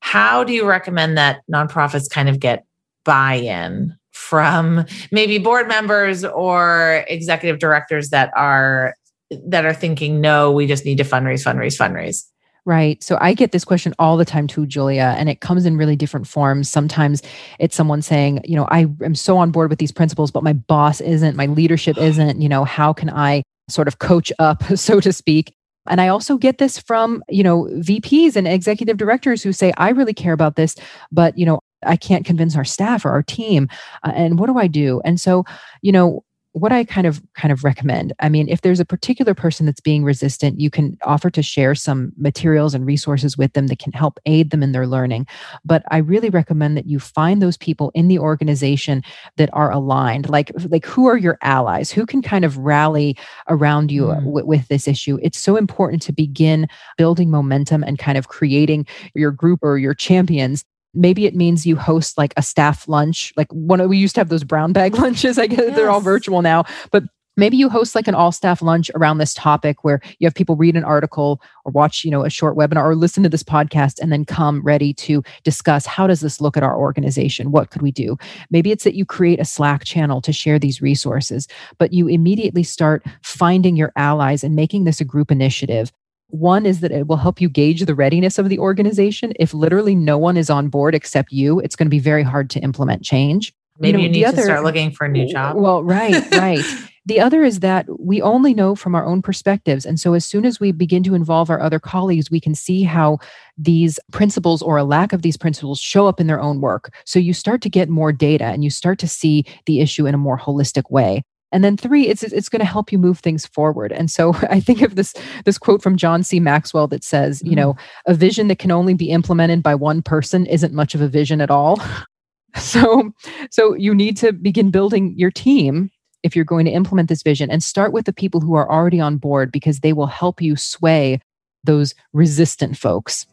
How 0.00 0.44
do 0.44 0.52
you 0.52 0.66
recommend 0.66 1.18
that 1.18 1.40
nonprofits 1.52 2.08
kind 2.08 2.28
of 2.28 2.38
get 2.38 2.64
buy 3.04 3.34
in 3.34 3.96
from 4.12 4.84
maybe 5.10 5.38
board 5.38 5.68
members 5.68 6.24
or 6.24 7.04
executive 7.08 7.58
directors 7.58 8.10
that 8.10 8.30
are 8.36 8.94
that 9.30 9.64
are 9.64 9.74
thinking 9.74 10.20
no 10.20 10.50
we 10.50 10.66
just 10.66 10.84
need 10.84 10.98
to 10.98 11.04
fundraise 11.04 11.44
fundraise 11.44 11.78
fundraise 11.78 12.24
Right. 12.68 13.02
So 13.02 13.16
I 13.18 13.32
get 13.32 13.52
this 13.52 13.64
question 13.64 13.94
all 13.98 14.18
the 14.18 14.26
time 14.26 14.46
too, 14.46 14.66
Julia, 14.66 15.14
and 15.16 15.30
it 15.30 15.40
comes 15.40 15.64
in 15.64 15.78
really 15.78 15.96
different 15.96 16.28
forms. 16.28 16.68
Sometimes 16.68 17.22
it's 17.58 17.74
someone 17.74 18.02
saying, 18.02 18.42
you 18.44 18.56
know, 18.56 18.68
I 18.70 18.80
am 19.02 19.14
so 19.14 19.38
on 19.38 19.50
board 19.50 19.70
with 19.70 19.78
these 19.78 19.90
principles, 19.90 20.30
but 20.30 20.42
my 20.42 20.52
boss 20.52 21.00
isn't, 21.00 21.34
my 21.34 21.46
leadership 21.46 21.96
isn't, 21.96 22.42
you 22.42 22.48
know, 22.50 22.64
how 22.64 22.92
can 22.92 23.08
I 23.08 23.42
sort 23.70 23.88
of 23.88 24.00
coach 24.00 24.30
up, 24.38 24.62
so 24.76 25.00
to 25.00 25.14
speak? 25.14 25.54
And 25.86 25.98
I 25.98 26.08
also 26.08 26.36
get 26.36 26.58
this 26.58 26.78
from, 26.78 27.24
you 27.30 27.42
know, 27.42 27.70
VPs 27.76 28.36
and 28.36 28.46
executive 28.46 28.98
directors 28.98 29.42
who 29.42 29.54
say, 29.54 29.72
I 29.78 29.88
really 29.88 30.12
care 30.12 30.34
about 30.34 30.56
this, 30.56 30.76
but, 31.10 31.38
you 31.38 31.46
know, 31.46 31.60
I 31.86 31.96
can't 31.96 32.26
convince 32.26 32.54
our 32.54 32.66
staff 32.66 33.06
or 33.06 33.10
our 33.12 33.22
team. 33.22 33.68
Uh, 34.02 34.12
and 34.14 34.38
what 34.38 34.48
do 34.48 34.58
I 34.58 34.66
do? 34.66 35.00
And 35.06 35.18
so, 35.18 35.46
you 35.80 35.92
know, 35.92 36.22
what 36.52 36.72
I 36.72 36.84
kind 36.84 37.06
of 37.06 37.22
kind 37.34 37.52
of 37.52 37.62
recommend. 37.62 38.12
I 38.20 38.28
mean, 38.28 38.48
if 38.48 38.62
there's 38.62 38.80
a 38.80 38.84
particular 38.84 39.34
person 39.34 39.66
that's 39.66 39.80
being 39.80 40.04
resistant, 40.04 40.60
you 40.60 40.70
can 40.70 40.96
offer 41.04 41.30
to 41.30 41.42
share 41.42 41.74
some 41.74 42.12
materials 42.16 42.74
and 42.74 42.86
resources 42.86 43.36
with 43.36 43.52
them 43.52 43.66
that 43.68 43.78
can 43.78 43.92
help 43.92 44.18
aid 44.26 44.50
them 44.50 44.62
in 44.62 44.72
their 44.72 44.86
learning. 44.86 45.26
But 45.64 45.82
I 45.90 45.98
really 45.98 46.30
recommend 46.30 46.76
that 46.76 46.86
you 46.86 46.98
find 46.98 47.42
those 47.42 47.56
people 47.56 47.90
in 47.94 48.08
the 48.08 48.18
organization 48.18 49.02
that 49.36 49.50
are 49.52 49.70
aligned. 49.70 50.28
Like 50.28 50.50
like 50.68 50.86
who 50.86 51.06
are 51.06 51.18
your 51.18 51.38
allies? 51.42 51.90
Who 51.90 52.06
can 52.06 52.22
kind 52.22 52.44
of 52.44 52.56
rally 52.56 53.16
around 53.48 53.90
you 53.90 54.06
mm. 54.06 54.24
w- 54.24 54.46
with 54.46 54.68
this 54.68 54.88
issue? 54.88 55.18
It's 55.22 55.38
so 55.38 55.56
important 55.56 56.02
to 56.02 56.12
begin 56.12 56.66
building 56.96 57.30
momentum 57.30 57.82
and 57.82 57.98
kind 57.98 58.18
of 58.18 58.28
creating 58.28 58.86
your 59.14 59.30
group 59.30 59.60
or 59.62 59.78
your 59.78 59.94
champions 59.94 60.64
maybe 60.94 61.26
it 61.26 61.34
means 61.34 61.66
you 61.66 61.76
host 61.76 62.18
like 62.18 62.32
a 62.36 62.42
staff 62.42 62.88
lunch 62.88 63.32
like 63.36 63.50
one 63.52 63.86
we 63.88 63.98
used 63.98 64.14
to 64.14 64.20
have 64.20 64.28
those 64.28 64.44
brown 64.44 64.72
bag 64.72 64.94
lunches 64.98 65.38
i 65.38 65.46
guess 65.46 65.58
yes. 65.60 65.76
they're 65.76 65.90
all 65.90 66.00
virtual 66.00 66.42
now 66.42 66.64
but 66.90 67.04
maybe 67.38 67.56
you 67.56 67.70
host 67.70 67.94
like 67.94 68.08
an 68.08 68.14
all 68.14 68.32
staff 68.32 68.60
lunch 68.60 68.90
around 68.94 69.16
this 69.16 69.32
topic 69.32 69.84
where 69.84 70.00
you 70.18 70.26
have 70.26 70.34
people 70.34 70.56
read 70.56 70.76
an 70.76 70.84
article 70.84 71.40
or 71.64 71.72
watch 71.72 72.04
you 72.04 72.10
know 72.10 72.24
a 72.24 72.28
short 72.28 72.56
webinar 72.56 72.84
or 72.84 72.94
listen 72.94 73.22
to 73.22 73.28
this 73.28 73.42
podcast 73.42 73.98
and 74.00 74.12
then 74.12 74.26
come 74.26 74.60
ready 74.62 74.92
to 74.92 75.22
discuss 75.44 75.86
how 75.86 76.06
does 76.06 76.20
this 76.20 76.40
look 76.40 76.56
at 76.56 76.62
our 76.62 76.76
organization? 76.76 77.52
What 77.52 77.70
could 77.70 77.80
we 77.80 77.92
do? 77.92 78.18
Maybe 78.50 78.72
it's 78.72 78.84
that 78.84 78.94
you 78.94 79.06
create 79.06 79.40
a 79.40 79.44
slack 79.44 79.84
channel 79.84 80.20
to 80.22 80.32
share 80.32 80.58
these 80.58 80.82
resources 80.82 81.48
but 81.78 81.92
you 81.92 82.08
immediately 82.08 82.64
start 82.64 83.06
finding 83.22 83.76
your 83.76 83.92
allies 83.96 84.42
and 84.42 84.56
making 84.56 84.84
this 84.84 85.00
a 85.00 85.04
group 85.04 85.30
initiative 85.30 85.92
one 86.28 86.66
is 86.66 86.80
that 86.80 86.92
it 86.92 87.06
will 87.06 87.16
help 87.16 87.40
you 87.40 87.48
gauge 87.48 87.84
the 87.84 87.94
readiness 87.94 88.38
of 88.38 88.48
the 88.48 88.58
organization. 88.58 89.32
If 89.38 89.54
literally 89.54 89.94
no 89.94 90.18
one 90.18 90.36
is 90.36 90.50
on 90.50 90.68
board 90.68 90.94
except 90.94 91.32
you, 91.32 91.58
it's 91.60 91.76
going 91.76 91.86
to 91.86 91.90
be 91.90 91.98
very 91.98 92.22
hard 92.22 92.50
to 92.50 92.60
implement 92.60 93.02
change. 93.02 93.52
Maybe 93.78 93.92
you, 93.92 93.98
know, 93.98 94.02
you 94.04 94.10
need 94.10 94.24
other, 94.24 94.36
to 94.38 94.42
start 94.42 94.64
looking 94.64 94.90
for 94.90 95.06
a 95.06 95.08
new 95.08 95.26
job. 95.26 95.56
Well, 95.56 95.84
right, 95.84 96.30
right. 96.32 96.64
the 97.06 97.20
other 97.20 97.44
is 97.44 97.60
that 97.60 97.86
we 97.98 98.20
only 98.20 98.52
know 98.52 98.74
from 98.74 98.94
our 98.94 99.06
own 99.06 99.22
perspectives. 99.22 99.86
And 99.86 100.00
so 100.00 100.14
as 100.14 100.26
soon 100.26 100.44
as 100.44 100.58
we 100.58 100.72
begin 100.72 101.02
to 101.04 101.14
involve 101.14 101.48
our 101.48 101.60
other 101.60 101.78
colleagues, 101.78 102.30
we 102.30 102.40
can 102.40 102.54
see 102.54 102.82
how 102.82 103.18
these 103.56 104.00
principles 104.10 104.62
or 104.62 104.76
a 104.76 104.84
lack 104.84 105.12
of 105.12 105.22
these 105.22 105.36
principles 105.36 105.80
show 105.80 106.06
up 106.08 106.20
in 106.20 106.26
their 106.26 106.40
own 106.40 106.60
work. 106.60 106.92
So 107.04 107.18
you 107.18 107.32
start 107.32 107.62
to 107.62 107.70
get 107.70 107.88
more 107.88 108.12
data 108.12 108.46
and 108.46 108.64
you 108.64 108.70
start 108.70 108.98
to 108.98 109.08
see 109.08 109.44
the 109.66 109.80
issue 109.80 110.06
in 110.06 110.14
a 110.14 110.18
more 110.18 110.38
holistic 110.38 110.90
way. 110.90 111.22
And 111.50 111.64
then 111.64 111.76
three, 111.76 112.08
it's 112.08 112.22
it's 112.22 112.48
going 112.48 112.60
to 112.60 112.66
help 112.66 112.92
you 112.92 112.98
move 112.98 113.18
things 113.20 113.46
forward. 113.46 113.92
And 113.92 114.10
so 114.10 114.34
I 114.50 114.60
think 114.60 114.82
of 114.82 114.94
this 114.94 115.14
this 115.44 115.58
quote 115.58 115.82
from 115.82 115.96
John 115.96 116.22
C. 116.22 116.40
Maxwell 116.40 116.86
that 116.88 117.04
says, 117.04 117.38
mm-hmm. 117.38 117.50
you 117.50 117.56
know, 117.56 117.76
a 118.06 118.14
vision 118.14 118.48
that 118.48 118.58
can 118.58 118.70
only 118.70 118.94
be 118.94 119.10
implemented 119.10 119.62
by 119.62 119.74
one 119.74 120.02
person 120.02 120.46
isn't 120.46 120.74
much 120.74 120.94
of 120.94 121.00
a 121.00 121.08
vision 121.08 121.40
at 121.40 121.50
all. 121.50 121.80
so 122.56 123.12
so 123.50 123.74
you 123.74 123.94
need 123.94 124.16
to 124.18 124.32
begin 124.32 124.70
building 124.70 125.14
your 125.16 125.30
team 125.30 125.90
if 126.22 126.34
you're 126.34 126.44
going 126.44 126.64
to 126.64 126.72
implement 126.72 127.08
this 127.08 127.22
vision 127.22 127.50
and 127.50 127.62
start 127.62 127.92
with 127.92 128.04
the 128.04 128.12
people 128.12 128.40
who 128.40 128.54
are 128.54 128.70
already 128.70 129.00
on 129.00 129.16
board 129.16 129.52
because 129.52 129.80
they 129.80 129.92
will 129.92 130.06
help 130.06 130.42
you 130.42 130.56
sway 130.56 131.20
those 131.64 131.94
resistant 132.12 132.76
folks. 132.76 133.26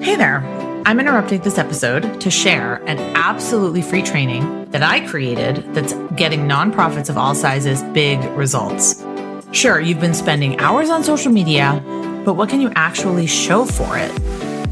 Hey 0.00 0.16
there. 0.16 0.42
I'm 0.84 0.98
interrupting 0.98 1.42
this 1.42 1.58
episode 1.58 2.20
to 2.20 2.30
share 2.30 2.82
an 2.86 2.98
absolutely 3.14 3.82
free 3.82 4.02
training 4.02 4.61
that 4.72 4.82
I 4.82 5.06
created 5.06 5.62
that's 5.74 5.92
getting 6.16 6.40
nonprofits 6.48 7.08
of 7.08 7.16
all 7.16 7.34
sizes 7.34 7.82
big 7.94 8.20
results. 8.30 9.04
Sure, 9.52 9.78
you've 9.80 10.00
been 10.00 10.14
spending 10.14 10.58
hours 10.58 10.88
on 10.88 11.04
social 11.04 11.30
media, 11.30 11.82
but 12.24 12.34
what 12.34 12.48
can 12.48 12.60
you 12.60 12.72
actually 12.74 13.26
show 13.26 13.64
for 13.64 13.98
it? 13.98 14.10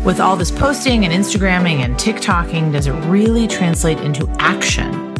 With 0.04 0.18
all 0.18 0.36
this 0.36 0.50
posting 0.50 1.04
and 1.04 1.12
Instagramming 1.12 1.80
and 1.80 1.96
TikToking, 1.96 2.72
does 2.72 2.86
it 2.86 2.92
really 3.10 3.46
translate 3.46 4.00
into 4.00 4.26
action? 4.38 5.10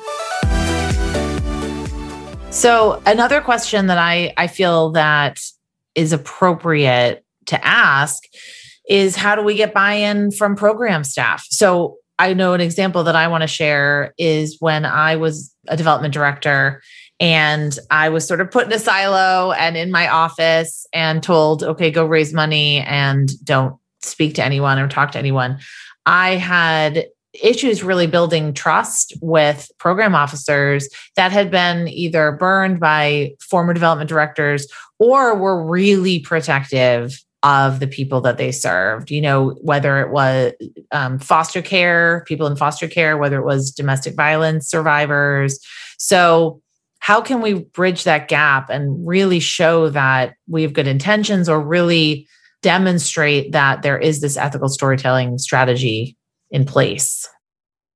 So, 2.65 3.03
another 3.05 3.43
question 3.43 3.89
that 3.89 3.99
I, 3.99 4.33
I 4.39 4.47
feel 4.47 4.93
that 4.93 5.39
is 5.95 6.15
appropriate 6.15 7.23
to 7.45 7.63
ask 7.63 8.23
is 8.89 9.15
how 9.17 9.35
do 9.35 9.43
we 9.43 9.55
get 9.55 9.75
buy 9.75 9.93
in 9.93 10.31
from 10.31 10.57
program 10.57 11.05
staff? 11.05 11.45
So, 11.51 11.99
I 12.19 12.33
know 12.33 12.55
an 12.55 12.63
example 12.63 13.05
that 13.05 13.17
I 13.17 13.29
want 13.29 13.43
to 13.43 13.49
share 13.49 14.15
is 14.17 14.57
when 14.61 14.87
I 14.87 15.17
was 15.17 15.55
a 15.69 15.77
development 15.77 16.15
director 16.15 16.83
and 17.21 17.79
I 17.91 18.09
was 18.09 18.27
sort 18.27 18.41
of 18.41 18.51
put 18.51 18.65
in 18.65 18.73
a 18.73 18.79
silo 18.79 19.53
and 19.53 19.77
in 19.77 19.91
my 19.91 20.09
office 20.09 20.87
and 20.95 21.23
told, 21.23 21.63
okay, 21.63 21.91
go 21.91 22.07
raise 22.07 22.33
money 22.33 22.79
and 22.79 23.31
don't 23.45 23.77
speak 24.01 24.37
to 24.37 24.43
anyone 24.43 24.79
or 24.79 24.89
talk 24.89 25.13
to 25.13 25.19
anyone. 25.19 25.59
I 26.07 26.37
had 26.37 27.09
issues 27.43 27.83
really 27.83 28.07
building 28.07 28.55
trust 28.55 29.15
with 29.21 29.71
program 29.79 30.15
officers 30.15 30.89
that 31.17 31.33
had 31.33 31.51
been 31.51 31.89
either 31.89 32.33
burned 32.33 32.81
by 32.81 33.33
former 33.41 33.75
development 33.75 34.09
directors 34.09 34.67
or 34.99 35.37
were 35.37 35.65
really 35.65 36.21
protective 36.21 37.21
of 37.43 37.79
the 37.79 37.87
people 37.87 38.23
that 38.23 38.39
they 38.39 38.51
served. 38.51 39.11
You 39.11 39.21
know 39.21 39.51
whether 39.61 40.01
it 40.01 40.11
was 40.11 40.53
um, 40.93 41.19
foster 41.19 41.61
care 41.61 42.25
people 42.27 42.47
in 42.47 42.57
foster 42.57 42.89
care 42.89 43.19
whether 43.19 43.39
it 43.39 43.45
was 43.45 43.71
domestic 43.71 44.15
violence 44.15 44.69
survivors. 44.69 45.59
So 45.99 46.63
how 47.01 47.21
can 47.21 47.43
we 47.43 47.55
bridge 47.55 48.05
that 48.05 48.29
gap 48.29 48.71
and 48.71 49.07
really 49.07 49.41
show 49.41 49.91
that 49.91 50.35
we 50.49 50.63
have 50.63 50.73
good 50.73 50.87
intentions 50.87 51.51
or 51.51 51.61
really 51.61 52.27
demonstrate 52.63 53.53
that 53.53 53.83
there 53.83 53.99
is 53.99 54.23
this 54.23 54.39
ethical 54.39 54.71
storytelling 54.71 55.37
strategy 55.37 56.17
in 56.51 56.65
place 56.65 57.29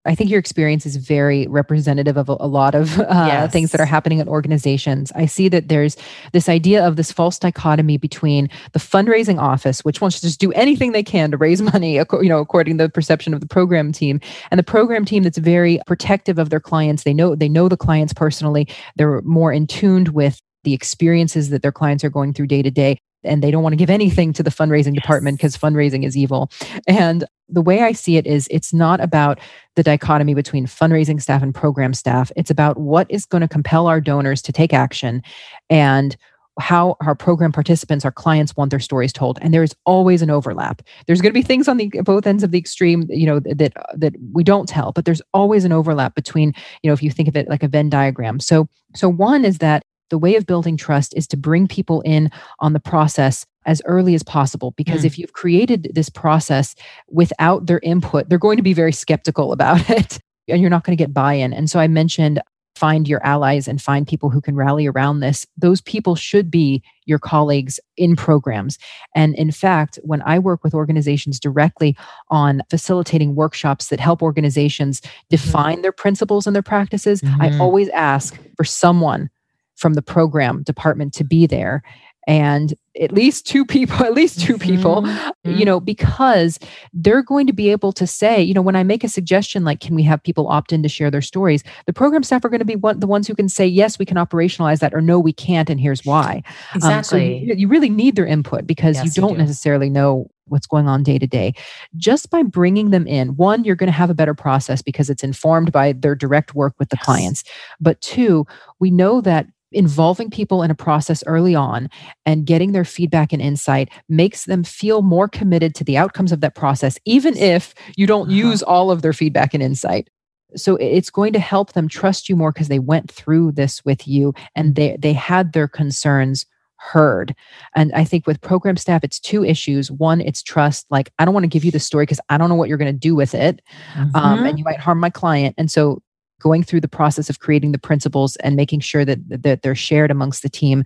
I 0.08 0.14
think 0.14 0.30
your 0.30 0.38
experience 0.38 0.86
is 0.86 0.96
very 0.96 1.46
representative 1.48 2.16
of 2.16 2.30
a, 2.30 2.36
a 2.40 2.46
lot 2.46 2.74
of 2.74 2.98
uh, 2.98 3.04
yes. 3.08 3.52
things 3.52 3.72
that 3.72 3.80
are 3.80 3.86
happening 3.86 4.20
in 4.20 4.28
organizations. 4.28 5.12
I 5.14 5.26
see 5.26 5.48
that 5.50 5.68
there's 5.68 5.96
this 6.32 6.48
idea 6.48 6.84
of 6.84 6.96
this 6.96 7.12
false 7.12 7.38
dichotomy 7.38 7.98
between 7.98 8.48
the 8.72 8.78
fundraising 8.78 9.38
office, 9.38 9.84
which 9.84 10.00
wants 10.00 10.20
to 10.20 10.26
just 10.26 10.40
do 10.40 10.50
anything 10.52 10.92
they 10.92 11.02
can 11.02 11.30
to 11.30 11.36
raise 11.36 11.60
money, 11.72 11.96
you 11.96 12.28
know, 12.28 12.38
according 12.38 12.78
to 12.78 12.84
the 12.84 12.90
perception 12.90 13.34
of 13.34 13.40
the 13.40 13.46
program 13.46 13.92
team, 13.92 14.20
and 14.50 14.58
the 14.58 14.64
program 14.64 15.04
team 15.04 15.24
that's 15.24 15.38
very 15.38 15.80
protective 15.86 16.38
of 16.38 16.48
their 16.50 16.60
clients. 16.60 17.02
They 17.02 17.14
know 17.14 17.34
they 17.34 17.48
know 17.48 17.68
the 17.68 17.76
clients 17.76 18.14
personally. 18.14 18.66
They're 18.96 19.20
more 19.22 19.52
in 19.52 19.66
tuned 19.66 20.08
with 20.08 20.40
the 20.64 20.74
experiences 20.74 21.50
that 21.50 21.62
their 21.62 21.72
clients 21.72 22.02
are 22.02 22.10
going 22.10 22.32
through 22.32 22.46
day 22.46 22.62
to 22.62 22.70
day 22.70 22.98
and 23.24 23.42
they 23.42 23.50
don't 23.50 23.62
want 23.62 23.72
to 23.72 23.76
give 23.76 23.90
anything 23.90 24.32
to 24.32 24.42
the 24.42 24.50
fundraising 24.50 24.94
yes. 24.94 25.02
department 25.02 25.38
because 25.38 25.56
fundraising 25.56 26.04
is 26.04 26.16
evil. 26.16 26.50
And 26.86 27.24
the 27.48 27.62
way 27.62 27.82
I 27.82 27.92
see 27.92 28.16
it 28.16 28.26
is 28.26 28.46
it's 28.50 28.74
not 28.74 29.00
about 29.00 29.38
the 29.76 29.82
dichotomy 29.82 30.34
between 30.34 30.66
fundraising 30.66 31.20
staff 31.20 31.42
and 31.42 31.54
program 31.54 31.94
staff. 31.94 32.30
It's 32.36 32.50
about 32.50 32.78
what 32.78 33.10
is 33.10 33.24
going 33.24 33.40
to 33.40 33.48
compel 33.48 33.86
our 33.86 34.00
donors 34.00 34.42
to 34.42 34.52
take 34.52 34.72
action 34.74 35.22
and 35.70 36.16
how 36.60 36.96
our 37.00 37.14
program 37.14 37.52
participants, 37.52 38.04
our 38.04 38.10
clients 38.10 38.56
want 38.56 38.70
their 38.70 38.80
stories 38.80 39.12
told. 39.12 39.38
And 39.40 39.54
there 39.54 39.62
is 39.62 39.74
always 39.86 40.22
an 40.22 40.30
overlap. 40.30 40.82
There's 41.06 41.20
going 41.20 41.30
to 41.30 41.38
be 41.38 41.42
things 41.42 41.68
on 41.68 41.76
the 41.76 41.88
both 42.02 42.26
ends 42.26 42.42
of 42.42 42.50
the 42.50 42.58
extreme, 42.58 43.06
you 43.08 43.26
know, 43.26 43.40
that 43.40 43.72
that 43.94 44.14
we 44.32 44.42
don't 44.42 44.68
tell, 44.68 44.92
but 44.92 45.04
there's 45.04 45.22
always 45.32 45.64
an 45.64 45.72
overlap 45.72 46.14
between, 46.14 46.52
you 46.82 46.90
know, 46.90 46.94
if 46.94 47.02
you 47.02 47.10
think 47.10 47.28
of 47.28 47.36
it 47.36 47.48
like 47.48 47.62
a 47.62 47.68
Venn 47.68 47.88
diagram. 47.88 48.40
So 48.40 48.68
so 48.94 49.08
one 49.08 49.44
is 49.44 49.58
that 49.58 49.82
the 50.10 50.18
way 50.18 50.36
of 50.36 50.46
building 50.46 50.76
trust 50.76 51.14
is 51.16 51.26
to 51.28 51.36
bring 51.36 51.68
people 51.68 52.00
in 52.00 52.30
on 52.60 52.72
the 52.72 52.80
process 52.80 53.46
as 53.66 53.82
early 53.84 54.14
as 54.14 54.22
possible 54.22 54.72
because 54.76 55.02
mm. 55.02 55.04
if 55.04 55.18
you've 55.18 55.32
created 55.32 55.90
this 55.94 56.08
process 56.08 56.74
without 57.08 57.66
their 57.66 57.80
input 57.82 58.28
they're 58.28 58.38
going 58.38 58.56
to 58.56 58.62
be 58.62 58.72
very 58.72 58.92
skeptical 58.92 59.52
about 59.58 59.88
it 59.90 60.18
and 60.48 60.60
you're 60.60 60.70
not 60.70 60.84
going 60.84 60.96
to 60.96 61.02
get 61.02 61.14
buy-in 61.14 61.52
and 61.52 61.70
so 61.70 61.78
i 61.78 61.86
mentioned 61.86 62.40
find 62.78 63.08
your 63.08 63.24
allies 63.26 63.66
and 63.66 63.82
find 63.82 64.06
people 64.06 64.30
who 64.30 64.40
can 64.40 64.54
rally 64.54 64.86
around 64.86 65.18
this 65.18 65.44
those 65.56 65.80
people 65.80 66.14
should 66.14 66.48
be 66.48 66.80
your 67.06 67.18
colleagues 67.18 67.80
in 67.96 68.14
programs 68.14 68.78
and 69.16 69.34
in 69.34 69.50
fact 69.50 69.98
when 70.02 70.22
i 70.22 70.38
work 70.38 70.62
with 70.62 70.74
organizations 70.74 71.40
directly 71.40 71.96
on 72.30 72.62
facilitating 72.70 73.34
workshops 73.34 73.88
that 73.88 73.98
help 73.98 74.22
organizations 74.22 75.00
mm-hmm. 75.00 75.12
define 75.28 75.78
mm. 75.78 75.82
their 75.82 75.92
principles 75.92 76.46
and 76.46 76.54
their 76.54 76.62
practices 76.62 77.20
mm. 77.20 77.34
i 77.40 77.48
mm-hmm. 77.48 77.60
always 77.60 77.88
ask 77.88 78.38
for 78.56 78.64
someone 78.64 79.28
from 79.74 79.94
the 79.94 80.02
program 80.02 80.62
department 80.62 81.12
to 81.12 81.24
be 81.24 81.46
there 81.46 81.82
and 82.28 82.74
at 83.00 83.10
least 83.10 83.46
two 83.46 83.64
people 83.64 83.96
at 84.04 84.14
least 84.14 84.40
2 84.40 84.58
people 84.58 85.02
mm-hmm. 85.02 85.50
you 85.50 85.64
know 85.64 85.80
because 85.80 86.60
they're 86.92 87.22
going 87.22 87.46
to 87.46 87.52
be 87.52 87.70
able 87.70 87.90
to 87.92 88.06
say 88.06 88.40
you 88.40 88.54
know 88.54 88.62
when 88.62 88.76
i 88.76 88.84
make 88.84 89.02
a 89.02 89.08
suggestion 89.08 89.64
like 89.64 89.80
can 89.80 89.96
we 89.96 90.04
have 90.04 90.22
people 90.22 90.46
opt 90.48 90.72
in 90.72 90.82
to 90.82 90.88
share 90.88 91.10
their 91.10 91.22
stories 91.22 91.64
the 91.86 91.92
program 91.92 92.22
staff 92.22 92.44
are 92.44 92.48
going 92.48 92.60
to 92.60 92.64
be 92.64 92.76
one, 92.76 93.00
the 93.00 93.06
ones 93.06 93.26
who 93.26 93.34
can 93.34 93.48
say 93.48 93.66
yes 93.66 93.98
we 93.98 94.04
can 94.04 94.16
operationalize 94.16 94.78
that 94.78 94.94
or 94.94 95.00
no 95.00 95.18
we 95.18 95.32
can't 95.32 95.70
and 95.70 95.80
here's 95.80 96.04
why 96.04 96.42
exactly 96.74 96.92
um, 96.92 97.02
so 97.02 97.16
you, 97.16 97.54
you, 97.54 97.68
really 97.68 97.90
need 97.90 98.14
their 98.14 98.26
input 98.26 98.66
because 98.66 98.96
yes, 98.96 99.16
you 99.16 99.22
don't 99.22 99.30
you 99.30 99.36
do. 99.36 99.42
necessarily 99.42 99.88
know 99.88 100.30
what's 100.46 100.66
going 100.66 100.88
on 100.88 101.02
day 101.02 101.18
to 101.18 101.26
day 101.26 101.52
just 101.96 102.30
by 102.30 102.42
bringing 102.42 102.90
them 102.90 103.06
in 103.06 103.36
one 103.36 103.64
you're 103.64 103.76
going 103.76 103.88
to 103.88 103.92
have 103.92 104.10
a 104.10 104.14
better 104.14 104.34
process 104.34 104.82
because 104.82 105.08
it's 105.10 105.24
informed 105.24 105.72
by 105.72 105.92
their 105.92 106.14
direct 106.14 106.54
work 106.54 106.74
with 106.78 106.88
the 106.90 106.96
yes. 106.96 107.04
clients 107.04 107.44
but 107.80 108.00
two 108.00 108.46
we 108.80 108.90
know 108.90 109.20
that 109.20 109.46
involving 109.72 110.30
people 110.30 110.62
in 110.62 110.70
a 110.70 110.74
process 110.74 111.22
early 111.26 111.54
on 111.54 111.88
and 112.24 112.46
getting 112.46 112.72
their 112.72 112.84
feedback 112.84 113.32
and 113.32 113.42
insight 113.42 113.90
makes 114.08 114.44
them 114.44 114.64
feel 114.64 115.02
more 115.02 115.28
committed 115.28 115.74
to 115.74 115.84
the 115.84 115.96
outcomes 115.96 116.32
of 116.32 116.40
that 116.40 116.54
process, 116.54 116.98
even 117.04 117.36
if 117.36 117.74
you 117.96 118.06
don't 118.06 118.28
uh-huh. 118.28 118.36
use 118.36 118.62
all 118.62 118.90
of 118.90 119.02
their 119.02 119.12
feedback 119.12 119.54
and 119.54 119.62
insight. 119.62 120.08
So 120.56 120.76
it's 120.76 121.10
going 121.10 121.34
to 121.34 121.38
help 121.38 121.74
them 121.74 121.88
trust 121.88 122.28
you 122.28 122.36
more 122.36 122.52
because 122.52 122.68
they 122.68 122.78
went 122.78 123.10
through 123.10 123.52
this 123.52 123.84
with 123.84 124.08
you 124.08 124.32
and 124.54 124.76
they, 124.76 124.96
they 124.98 125.12
had 125.12 125.52
their 125.52 125.68
concerns 125.68 126.46
heard. 126.76 127.34
And 127.74 127.92
I 127.92 128.04
think 128.04 128.26
with 128.26 128.40
program 128.40 128.76
staff, 128.76 129.04
it's 129.04 129.20
two 129.20 129.44
issues. 129.44 129.90
One, 129.90 130.20
it's 130.20 130.42
trust. 130.42 130.86
Like, 130.90 131.12
I 131.18 131.24
don't 131.24 131.34
want 131.34 131.44
to 131.44 131.48
give 131.48 131.64
you 131.64 131.70
the 131.70 131.80
story 131.80 132.04
because 132.04 132.20
I 132.28 132.38
don't 132.38 132.48
know 132.48 132.54
what 132.54 132.68
you're 132.68 132.78
going 132.78 132.92
to 132.92 132.98
do 132.98 133.14
with 133.14 133.34
it. 133.34 133.60
Mm-hmm. 133.94 134.16
Um, 134.16 134.46
and 134.46 134.58
you 134.58 134.64
might 134.64 134.80
harm 134.80 135.00
my 135.00 135.10
client. 135.10 135.54
And 135.58 135.70
so 135.70 136.02
going 136.40 136.62
through 136.62 136.80
the 136.80 136.88
process 136.88 137.28
of 137.28 137.40
creating 137.40 137.72
the 137.72 137.78
principles 137.78 138.36
and 138.36 138.56
making 138.56 138.80
sure 138.80 139.04
that, 139.04 139.18
that 139.28 139.62
they're 139.62 139.74
shared 139.74 140.10
amongst 140.10 140.42
the 140.42 140.48
team 140.48 140.84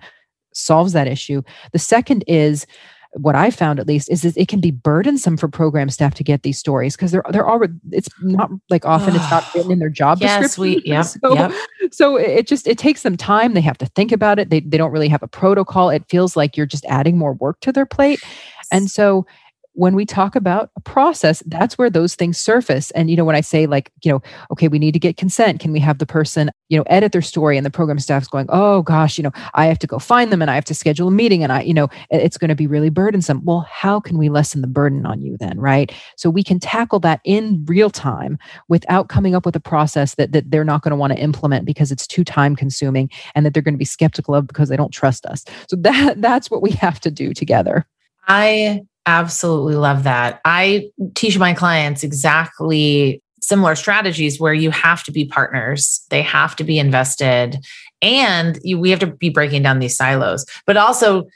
solves 0.54 0.92
that 0.92 1.06
issue. 1.06 1.42
The 1.72 1.78
second 1.78 2.24
is 2.26 2.66
what 3.14 3.34
I 3.34 3.50
found 3.50 3.78
at 3.78 3.86
least 3.86 4.10
is 4.10 4.22
that 4.22 4.36
it 4.36 4.48
can 4.48 4.60
be 4.60 4.70
burdensome 4.70 5.36
for 5.36 5.46
program 5.46 5.90
staff 5.90 6.14
to 6.14 6.24
get 6.24 6.42
these 6.42 6.58
stories 6.58 6.96
because 6.96 7.12
they're 7.12 7.24
they're 7.30 7.48
already 7.48 7.74
it's 7.90 8.08
not 8.22 8.50
like 8.70 8.86
often 8.86 9.14
it's 9.14 9.30
not 9.30 9.54
written 9.54 9.70
in 9.70 9.78
their 9.80 9.90
job 9.90 10.18
yes, 10.20 10.40
description. 10.40 10.62
We, 10.62 10.82
yeah, 10.84 11.02
so, 11.02 11.34
yep. 11.34 11.52
so 11.90 12.16
it 12.16 12.46
just 12.46 12.66
it 12.66 12.78
takes 12.78 13.02
them 13.02 13.16
time. 13.16 13.52
They 13.52 13.60
have 13.60 13.78
to 13.78 13.86
think 13.86 14.12
about 14.12 14.38
it. 14.38 14.48
They 14.48 14.60
they 14.60 14.78
don't 14.78 14.92
really 14.92 15.08
have 15.08 15.22
a 15.22 15.28
protocol. 15.28 15.90
It 15.90 16.04
feels 16.08 16.36
like 16.36 16.56
you're 16.56 16.66
just 16.66 16.86
adding 16.86 17.18
more 17.18 17.34
work 17.34 17.60
to 17.60 17.72
their 17.72 17.86
plate. 17.86 18.22
And 18.70 18.90
so 18.90 19.26
when 19.74 19.94
we 19.94 20.04
talk 20.04 20.36
about 20.36 20.70
a 20.76 20.80
process, 20.80 21.42
that's 21.46 21.78
where 21.78 21.88
those 21.88 22.14
things 22.14 22.38
surface. 22.38 22.90
And, 22.92 23.10
you 23.10 23.16
know, 23.16 23.24
when 23.24 23.36
I 23.36 23.40
say, 23.40 23.66
like, 23.66 23.90
you 24.02 24.12
know, 24.12 24.22
okay, 24.50 24.68
we 24.68 24.78
need 24.78 24.92
to 24.92 24.98
get 24.98 25.16
consent, 25.16 25.60
can 25.60 25.72
we 25.72 25.80
have 25.80 25.98
the 25.98 26.06
person, 26.06 26.50
you 26.68 26.76
know, 26.76 26.84
edit 26.88 27.12
their 27.12 27.22
story? 27.22 27.56
And 27.56 27.64
the 27.64 27.70
program 27.70 27.98
staff 27.98 28.22
is 28.22 28.28
going, 28.28 28.46
oh 28.50 28.82
gosh, 28.82 29.16
you 29.16 29.24
know, 29.24 29.32
I 29.54 29.66
have 29.66 29.78
to 29.80 29.86
go 29.86 29.98
find 29.98 30.30
them 30.30 30.42
and 30.42 30.50
I 30.50 30.54
have 30.54 30.64
to 30.66 30.74
schedule 30.74 31.08
a 31.08 31.10
meeting 31.10 31.42
and 31.42 31.52
I, 31.52 31.62
you 31.62 31.72
know, 31.72 31.88
it's 32.10 32.36
going 32.36 32.50
to 32.50 32.54
be 32.54 32.66
really 32.66 32.90
burdensome. 32.90 33.42
Well, 33.44 33.66
how 33.70 33.98
can 33.98 34.18
we 34.18 34.28
lessen 34.28 34.60
the 34.60 34.66
burden 34.66 35.06
on 35.06 35.22
you 35.22 35.36
then? 35.38 35.58
Right. 35.58 35.92
So 36.16 36.28
we 36.28 36.44
can 36.44 36.60
tackle 36.60 37.00
that 37.00 37.20
in 37.24 37.64
real 37.66 37.88
time 37.88 38.38
without 38.68 39.08
coming 39.08 39.34
up 39.34 39.46
with 39.46 39.56
a 39.56 39.60
process 39.60 40.16
that, 40.16 40.32
that 40.32 40.50
they're 40.50 40.64
not 40.64 40.82
going 40.82 40.90
to 40.90 40.96
want 40.96 41.14
to 41.14 41.18
implement 41.18 41.64
because 41.64 41.90
it's 41.90 42.06
too 42.06 42.24
time 42.24 42.56
consuming 42.56 43.10
and 43.34 43.46
that 43.46 43.54
they're 43.54 43.62
going 43.62 43.74
to 43.74 43.78
be 43.78 43.84
skeptical 43.84 44.34
of 44.34 44.46
because 44.46 44.68
they 44.68 44.76
don't 44.76 44.92
trust 44.92 45.24
us. 45.24 45.44
So 45.68 45.76
that 45.76 46.20
that's 46.20 46.50
what 46.50 46.62
we 46.62 46.72
have 46.72 47.00
to 47.00 47.10
do 47.10 47.32
together. 47.32 47.86
I 48.28 48.82
absolutely 49.06 49.74
love 49.74 50.04
that. 50.04 50.40
I 50.44 50.90
teach 51.14 51.38
my 51.38 51.54
clients 51.54 52.02
exactly 52.02 53.22
similar 53.42 53.74
strategies 53.74 54.38
where 54.38 54.54
you 54.54 54.70
have 54.70 55.02
to 55.04 55.12
be 55.12 55.24
partners, 55.24 56.04
they 56.10 56.22
have 56.22 56.54
to 56.56 56.64
be 56.64 56.78
invested, 56.78 57.56
and 58.00 58.58
you, 58.62 58.78
we 58.78 58.90
have 58.90 59.00
to 59.00 59.06
be 59.06 59.30
breaking 59.30 59.62
down 59.62 59.80
these 59.80 59.96
silos, 59.96 60.46
but 60.66 60.76
also 60.76 61.26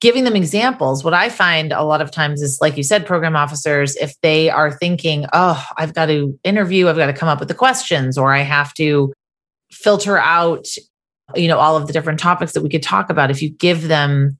giving 0.00 0.24
them 0.24 0.34
examples. 0.34 1.04
What 1.04 1.14
I 1.14 1.28
find 1.28 1.72
a 1.72 1.84
lot 1.84 2.00
of 2.00 2.10
times 2.10 2.42
is, 2.42 2.58
like 2.60 2.76
you 2.76 2.82
said, 2.82 3.06
program 3.06 3.36
officers, 3.36 3.94
if 3.96 4.20
they 4.20 4.50
are 4.50 4.72
thinking, 4.72 5.26
oh, 5.32 5.64
I've 5.78 5.94
got 5.94 6.06
to 6.06 6.36
interview, 6.42 6.88
I've 6.88 6.96
got 6.96 7.06
to 7.06 7.12
come 7.12 7.28
up 7.28 7.38
with 7.38 7.48
the 7.48 7.54
questions, 7.54 8.18
or 8.18 8.34
I 8.34 8.40
have 8.40 8.74
to 8.74 9.12
filter 9.70 10.18
out, 10.18 10.66
you 11.36 11.46
know, 11.46 11.58
all 11.58 11.76
of 11.76 11.86
the 11.86 11.92
different 11.92 12.18
topics 12.18 12.52
that 12.52 12.62
we 12.62 12.68
could 12.68 12.82
talk 12.82 13.10
about. 13.10 13.30
If 13.30 13.40
you 13.40 13.50
give 13.50 13.86
them 13.86 14.38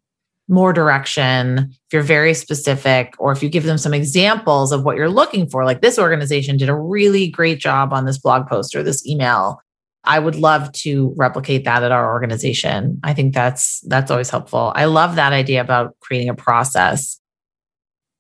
more 0.53 0.73
direction, 0.73 1.71
if 1.71 1.93
you're 1.93 2.03
very 2.03 2.35
specific, 2.35 3.15
or 3.19 3.33
if 3.33 3.43
you 3.43 3.49
give 3.49 3.65
them 3.65 3.79
some 3.79 3.95
examples 3.95 4.71
of 4.71 4.85
what 4.85 4.97
you're 4.97 5.09
looking 5.09 5.49
for, 5.49 5.65
like 5.65 5.81
this 5.81 5.99
organization 5.99 6.57
did 6.57 6.69
a 6.69 6.75
really 6.75 7.29
great 7.29 7.59
job 7.59 7.93
on 7.93 8.05
this 8.05 8.19
blog 8.19 8.47
post 8.47 8.77
or 8.77 8.83
this 8.83 9.05
email. 9.07 9.61
I 10.05 10.19
would 10.19 10.37
love 10.37 10.71
to 10.73 11.15
replicate 11.17 11.65
that 11.65 11.83
at 11.83 11.93
our 11.93 12.13
organization. 12.13 13.01
I 13.03 13.15
think 13.15 13.35
that's 13.35 13.81
that's 13.87 14.11
always 14.11 14.31
helpful. 14.31 14.73
I 14.75 14.85
love 14.85 15.17
that 15.17 15.33
idea 15.33 15.61
about 15.61 15.97
creating 16.01 16.29
a 16.29 16.35
process. 16.35 17.19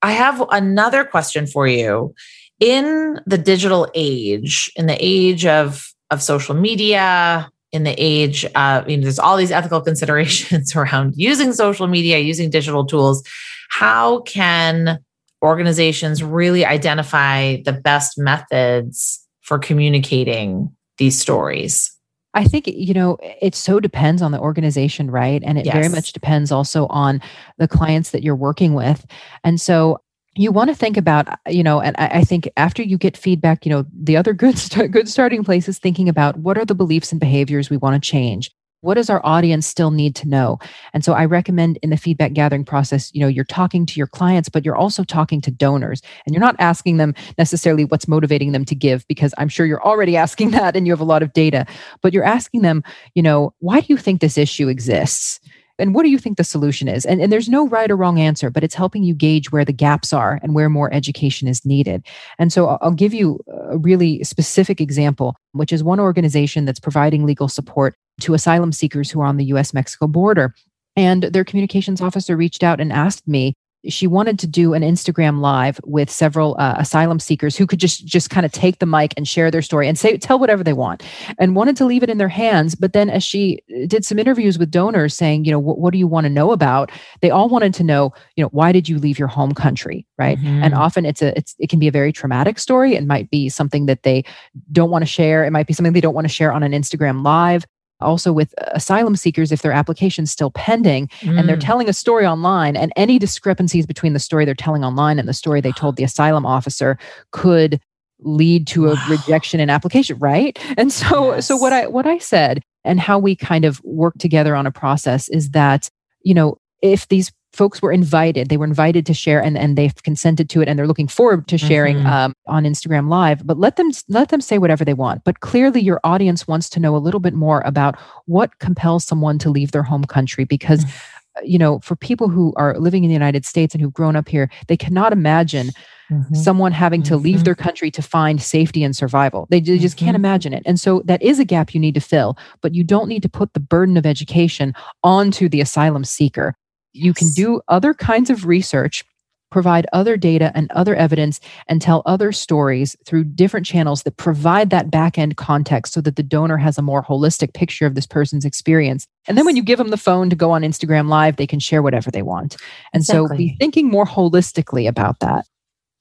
I 0.01 0.12
have 0.12 0.42
another 0.51 1.05
question 1.05 1.47
for 1.47 1.66
you. 1.66 2.14
In 2.61 3.21
the 3.27 3.38
digital 3.38 3.88
age, 3.95 4.71
in 4.77 4.87
the 4.87 4.97
age 4.99 5.45
of 5.45 5.92
of 6.11 6.23
social 6.23 6.55
media, 6.55 7.51
in 7.72 7.85
the 7.85 7.94
age 7.98 8.44
of, 8.54 8.88
you 8.88 8.96
know, 8.96 9.02
there's 9.02 9.18
all 9.18 9.37
these 9.37 9.50
ethical 9.50 9.80
considerations 9.90 10.76
around 10.76 11.14
using 11.16 11.52
social 11.52 11.87
media, 11.87 12.18
using 12.18 12.50
digital 12.50 12.85
tools. 12.87 13.22
How 13.70 14.20
can 14.20 14.98
organizations 15.42 16.22
really 16.22 16.64
identify 16.64 17.56
the 17.64 17.72
best 17.72 18.18
methods 18.18 19.26
for 19.40 19.58
communicating 19.58 20.70
these 20.98 21.18
stories? 21.18 21.90
I 22.35 22.44
think, 22.44 22.66
you 22.66 22.94
know, 22.94 23.18
it 23.20 23.54
so 23.54 23.78
depends 23.78 24.22
on 24.22 24.32
the 24.32 24.38
organization, 24.38 25.11
right? 25.11 25.42
And 25.44 25.58
it 25.58 25.66
yes. 25.66 25.74
very 25.74 25.88
much 25.88 26.12
depends 26.12 26.50
also 26.50 26.87
on 26.87 27.20
the 27.58 27.68
clients 27.68 28.11
that 28.11 28.22
you're 28.22 28.37
working 28.37 28.72
with. 28.72 29.04
And 29.44 29.61
so 29.61 30.00
you 30.35 30.51
want 30.51 30.71
to 30.71 30.75
think 30.75 30.97
about 30.97 31.29
uh, 31.29 31.37
you 31.49 31.62
know 31.62 31.81
and 31.81 31.95
I, 31.99 32.25
think 32.25 32.49
after 32.57 32.83
you 32.83 32.97
get 32.97 33.16
feedback 33.16 33.66
you 33.66 33.71
know 33.71 33.85
the 33.92 34.16
other 34.16 34.33
good 34.42 34.59
start, 34.59 34.90
good 34.90 35.09
starting 35.09 35.45
place 35.45 35.68
is 35.68 35.79
thinking 35.79 36.09
about 36.09 36.38
what 36.38 36.59
are 36.59 36.64
the 36.64 36.75
beliefs 36.75 37.12
and 37.12 37.21
behaviors 37.21 37.71
we 37.71 37.77
want 37.77 38.03
to 38.03 38.11
change? 38.11 38.51
What 38.81 38.95
does 38.95 39.09
our 39.11 39.25
audience 39.25 39.64
still 39.64 39.92
need 39.92 40.16
to 40.16 40.29
know? 40.29 40.59
And 40.92 41.05
so 41.05 41.12
i 41.12 41.25
recommend 41.25 41.79
in 41.83 41.90
the 41.90 41.97
feedback 41.97 42.33
gathering 42.33 42.64
process 42.64 43.14
you 43.14 43.21
know 43.21 43.29
you're 43.29 43.45
talking 43.45 43.87
to 43.87 43.99
your 43.99 44.07
clients 44.07 44.49
but 44.49 44.64
you're 44.64 44.77
also 44.77 45.05
talking 45.05 45.40
to 45.42 45.51
donors. 45.51 46.03
And 46.25 46.35
you're 46.35 46.40
not 46.40 46.57
asking 46.59 46.97
them 46.97 47.14
necessarily 47.37 47.85
what's 47.85 48.09
motivating 48.09 48.53
them 48.53 48.64
to 48.64 48.75
give 48.75 49.07
because 49.09 49.35
i'm 49.38 49.49
sure 49.49 49.66
you're 49.66 49.85
already 49.85 50.16
asking 50.25 50.53
that 50.53 50.77
and 50.77 50.87
you 50.87 50.92
have 50.92 51.01
a 51.01 51.05
lot 51.05 51.23
of 51.23 51.33
data. 51.33 51.66
But 52.01 52.12
you're 52.12 52.25
asking 52.25 52.62
them 52.62 52.83
you 53.14 53.23
know 53.23 53.55
why 53.59 53.81
do 53.81 53.87
you 53.90 53.99
think 53.99 54.21
this 54.21 54.38
issue 54.38 54.68
exists 54.68 55.40
and 55.83 55.95
what 55.95 56.05
do 56.05 56.11
you 56.11 56.18
think 56.18 56.37
the 56.37 56.45
solution 56.45 56.88
is? 56.88 57.05
And, 57.05 57.21
and 57.21 57.33
there's 57.33 57.49
no 57.49 57.66
right 57.68 57.90
or 57.90 57.97
wrong 57.97 58.18
answer 58.18 58.51
but 58.51 58.64
it's 58.64 58.75
helping 58.75 59.03
you 59.03 59.14
gauge 59.14 59.53
where 59.53 59.64
the 59.64 59.73
gaps 59.73 60.12
are 60.12 60.38
and 60.42 60.55
where 60.55 60.71
more 60.71 60.92
education 60.95 61.49
is 61.49 61.66
needed. 61.66 62.07
And 62.38 62.53
so 62.53 62.79
i'll 62.81 62.92
give 62.92 63.12
you 63.12 63.40
a 63.71 63.77
really 63.77 64.23
specific 64.25 64.81
example 64.81 65.37
which 65.53 65.73
is 65.73 65.83
one 65.83 66.01
organization 66.01 66.64
that's 66.64 66.81
providing 66.81 67.25
legal 67.25 67.49
support 67.49 67.95
to 68.21 68.35
asylum 68.35 68.73
seekers 68.73 69.11
who 69.11 69.21
are 69.21 69.27
on 69.27 69.37
the 69.37 69.47
us 69.47 69.75
mexico 69.75 70.07
border. 70.07 70.55
And 70.95 71.25
their 71.25 71.45
communications 71.45 72.01
officer 72.01 72.37
reached 72.37 72.62
out 72.62 72.81
and 72.81 72.92
asked 72.92 73.27
me 73.27 73.55
she 73.88 74.07
wanted 74.07 74.38
to 74.38 74.47
do 74.47 74.75
an 74.75 74.83
Instagram 74.83 75.40
live 75.40 75.81
with 75.85 76.11
several 76.11 76.57
uh, 76.59 76.75
asylum 76.79 77.18
seekers 77.18 77.57
who 77.57 77.66
could 77.66 77.81
just 77.81 78.05
just 78.05 78.31
kind 78.31 78.47
of 78.47 78.53
take 78.53 78.79
the 78.79 78.87
mic 78.87 79.14
and 79.16 79.27
share 79.27 79.51
their 79.51 79.62
story 79.62 79.88
and 79.88 79.99
say 79.99 80.16
tell 80.16 80.38
whatever 80.38 80.62
they 80.62 80.73
want 80.73 81.03
and 81.38 81.57
wanted 81.57 81.77
to 81.77 81.85
leave 81.85 82.03
it 82.03 82.11
in 82.11 82.18
their 82.18 82.29
hands. 82.29 82.75
But 82.75 82.92
then 82.92 83.11
as 83.11 83.25
she 83.25 83.62
uh, 83.71 83.87
did 83.87 84.05
some 84.05 84.18
interviews 84.18 84.59
with 84.59 84.71
donors 84.71 85.14
saying 85.14 85.45
you 85.45 85.51
know 85.51 85.59
what, 85.59 85.79
what 85.79 85.92
do 85.92 85.99
you 85.99 86.07
want 86.07 86.25
to 86.25 86.31
know 86.31 86.53
about? 86.53 86.90
they 87.21 87.31
all 87.31 87.49
wanted 87.49 87.75
to 87.75 87.85
know 87.85 88.12
you 88.37 88.42
know 88.42 88.49
why 88.49 88.73
did 88.73 88.88
you 88.88 88.99
leave 88.99 89.18
your 89.18 89.29
home 89.29 89.53
country? 89.53 90.07
right? 90.18 90.38
Mm-hmm. 90.38 90.62
and 90.62 90.75
often 90.75 91.05
it's 91.05 91.21
a 91.21 91.37
it's 91.37 91.55
it 91.59 91.68
can 91.68 91.79
be 91.79 91.88
a 91.88 91.92
very 91.92 92.12
traumatic 92.12 92.59
story. 92.59 92.95
It 92.95 93.05
might 93.05 93.31
be 93.31 93.49
something 93.49 93.87
that 93.87 94.05
they 94.05 94.25
don't 94.71 94.90
want 94.90 95.03
to 95.03 95.07
share. 95.07 95.45
It 95.45 95.51
might 95.51 95.66
be 95.66 95.73
something 95.73 95.92
they 95.92 96.01
don't 96.01 96.14
want 96.14 96.27
to 96.27 96.33
share 96.33 96.53
on 96.53 96.62
an 96.62 96.73
Instagram 96.73 97.25
live 97.25 97.66
also 98.03 98.33
with 98.33 98.55
asylum 98.73 99.17
seekers 99.17 99.53
if 99.53 99.62
their 99.62 99.73
application's 99.73 100.31
still 100.31 100.51
pending 100.51 101.09
mm. 101.21 101.38
and 101.38 101.49
they're 101.49 101.57
mm. 101.57 101.67
telling 101.67 101.88
a 101.88 101.93
story 101.93 102.27
online 102.27 102.77
and 102.77 102.93
any 102.97 103.19
discrepancies 103.19 103.87
between 103.87 104.12
the 104.12 104.19
story 104.19 104.45
they're 104.45 104.55
telling 104.55 104.85
online 104.85 105.19
and 105.19 105.29
the 105.29 105.35
story 105.35 105.61
they 105.61 105.73
told 105.73 105.97
the 105.97 106.05
asylum 106.05 106.45
officer 106.47 106.99
could 107.31 107.81
lead 108.21 108.67
to 108.67 108.87
a 108.87 108.95
wow. 108.95 109.07
rejection 109.09 109.59
in 109.59 109.69
application 109.69 110.17
right 110.19 110.59
and 110.77 110.93
so 110.93 111.35
yes. 111.35 111.47
so 111.47 111.57
what 111.57 111.73
i 111.73 111.87
what 111.87 112.07
i 112.07 112.19
said 112.19 112.62
and 112.85 113.01
how 113.01 113.19
we 113.19 113.35
kind 113.35 113.65
of 113.65 113.83
work 113.85 114.15
together 114.19 114.55
on 114.55 114.67
a 114.67 114.71
process 114.71 115.29
is 115.31 115.51
that 115.51 115.88
you 116.23 116.35
know 116.35 116.57
if 116.83 117.09
these 117.09 117.33
folks 117.53 117.83
were 117.83 117.93
invited 117.93 118.49
they 118.49 118.57
were 118.57 118.67
invited 118.67 119.05
to 119.07 119.15
share 119.15 119.43
and, 119.43 119.59
and 119.59 119.77
they've 119.77 120.03
consented 120.03 120.49
to 120.49 120.61
it 120.61 120.69
and 120.69 120.79
they're 120.79 120.87
looking 120.87 121.09
forward 121.09 121.47
to 121.49 121.59
sharing 121.59 121.99
mm-hmm. 121.99 122.07
um, 122.07 122.35
on 122.47 122.65
instagram 122.65 123.09
live 123.09 123.47
but 123.47 123.59
let 123.59 123.77
them 123.77 123.91
let 124.09 124.29
them 124.31 124.41
say 124.41 124.59
whatever 124.59 124.85
they 124.85 124.95
want 124.95 125.23
but 125.25 125.41
clearly 125.41 125.81
your 125.81 126.01
audience 126.05 126.49
wants 126.49 126.69
to 126.69 126.81
know 126.81 126.97
a 126.97 126.99
little 126.99 127.21
bit 127.21 127.35
more 127.35 127.61
about 127.62 127.99
what 128.27 128.59
compels 128.59 129.05
someone 129.05 129.38
to 129.38 129.51
leave 129.51 129.73
their 129.73 129.83
home 129.83 130.05
country 130.05 130.45
because 130.45 130.85
mm-hmm. 130.85 131.45
you 131.45 131.59
know 131.59 131.79
for 131.81 131.97
people 131.97 132.29
who 132.29 132.53
are 132.57 132.79
living 132.79 133.05
in 133.05 133.09
the 133.09 133.15
united 133.15 133.45
states 133.45 133.75
and 133.75 133.83
who've 133.83 133.93
grown 133.93 134.17
up 134.17 134.29
here 134.29 134.51
they 134.69 134.77
cannot 134.77 135.12
imagine 135.12 135.71
Mm-hmm. 136.11 136.35
someone 136.35 136.73
having 136.73 137.03
to 137.05 137.15
mm-hmm. 137.15 137.23
leave 137.23 137.45
their 137.45 137.55
country 137.55 137.91
to 137.91 138.03
find 138.03 138.43
safety 138.43 138.85
and 138.85 138.95
survival. 138.95 139.47
They, 139.49 139.61
they 139.61 139.79
just 139.79 139.97
mm-hmm. 139.97 140.05
can't 140.05 140.17
imagine 140.17 140.53
it. 140.53 140.62
And 140.67 140.79
so 140.79 141.01
that 141.07 141.23
is 141.23 141.38
a 141.38 141.45
gap 141.45 141.73
you 141.73 141.81
need 141.81 141.95
to 141.95 142.01
fill, 142.01 142.37
but 142.61 142.75
you 142.75 142.85
don't 142.85 143.09
need 143.09 143.23
to 143.23 143.31
put 143.31 143.55
the 143.55 143.61
burden 143.61 143.97
of 143.97 144.05
education 144.05 144.75
onto 145.03 145.49
the 145.49 145.62
asylum 145.62 146.05
seeker. 146.05 146.55
You 146.92 147.14
can 147.14 147.28
do 147.31 147.61
other 147.68 147.94
kinds 147.94 148.31
of 148.31 148.46
research, 148.46 149.05
provide 149.50 149.87
other 149.92 150.16
data 150.16 150.50
and 150.55 150.70
other 150.72 150.94
evidence, 150.94 151.40
and 151.68 151.81
tell 151.81 152.02
other 152.07 152.33
stories 152.33 152.96
through 153.07 153.24
different 153.24 153.66
channels 153.66 154.02
that 154.02 154.16
provide 154.16 154.70
that 154.70 154.90
back 154.90 155.18
end 155.18 155.37
context 155.37 155.92
so 155.92 156.00
that 156.00 156.16
the 156.16 156.22
donor 156.22 156.57
has 156.57 156.78
a 156.78 156.83
more 156.83 157.02
holistic 157.02 157.55
picture 157.55 157.87
of 157.87 157.94
this 157.94 158.07
person's 158.07 158.44
experience. 158.44 159.07
And 159.28 159.37
then 159.37 159.44
when 159.44 159.57
you 159.57 159.62
give 159.62 159.78
them 159.78 159.88
the 159.88 159.96
phone 159.96 160.31
to 160.31 160.37
go 160.37 160.50
on 160.50 160.62
Instagram 160.62 161.09
Live, 161.09 161.37
they 161.37 161.46
can 161.46 161.61
share 161.61 161.83
whatever 161.83 162.11
they 162.11 162.22
want. 162.22 162.57
And 162.92 163.02
exactly. 163.02 163.28
so 163.28 163.37
be 163.37 163.57
thinking 163.59 163.88
more 163.88 164.07
holistically 164.07 164.88
about 164.88 165.20
that. 165.20 165.46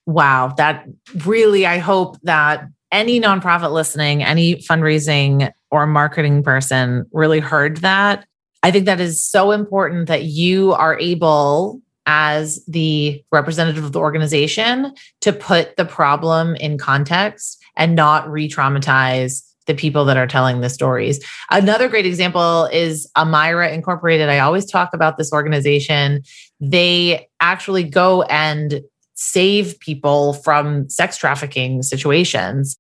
Wow. 0.06 0.54
That 0.58 0.86
really, 1.26 1.66
I 1.66 1.78
hope 1.78 2.18
that 2.24 2.68
any 2.92 3.20
nonprofit 3.20 3.72
listening, 3.72 4.24
any 4.24 4.58
fundraising 4.58 5.52
or 5.70 5.88
marketing 5.88 6.44
person 6.44 7.06
really 7.14 7.40
heard 7.40 7.78
that 7.78 8.26
I 8.64 8.72
think 8.72 8.86
that 8.86 9.00
is 9.00 9.24
so 9.24 9.52
important 9.52 10.08
that 10.08 10.24
you 10.24 10.74
are 10.74 10.98
able, 11.00 11.82
as 12.06 12.64
the 12.66 13.24
representative 13.32 13.84
of 13.84 13.92
the 13.92 14.00
organization, 14.00 14.94
to 15.22 15.34
put 15.34 15.76
the 15.78 15.86
problem 15.86 16.56
in 16.56 16.78
context 16.78 17.64
and 17.76 17.96
not 17.96 18.30
re 18.30 18.48
traumatize 18.48 19.48
the 19.68 19.76
people 19.76 20.06
that 20.06 20.18
are 20.18 20.28
telling 20.28 20.62
the 20.62 20.70
stories. 20.70 21.24
Another 21.50 21.88
great 21.88 22.06
example 22.06 22.66
is 22.66 23.10
Amirah 23.16 23.72
Incorporated. 23.72 24.28
I 24.28 24.40
always 24.40 24.66
talk 24.66 24.94
about 24.94 25.18
this 25.18 25.32
organization. 25.32 26.24
They 26.60 27.30
actually 27.40 27.84
go 27.84 28.24
and 28.24 28.82
save 29.14 29.80
people 29.80 30.34
from 30.34 30.90
sex 30.90 31.16
trafficking 31.16 31.84
situations 31.84 32.78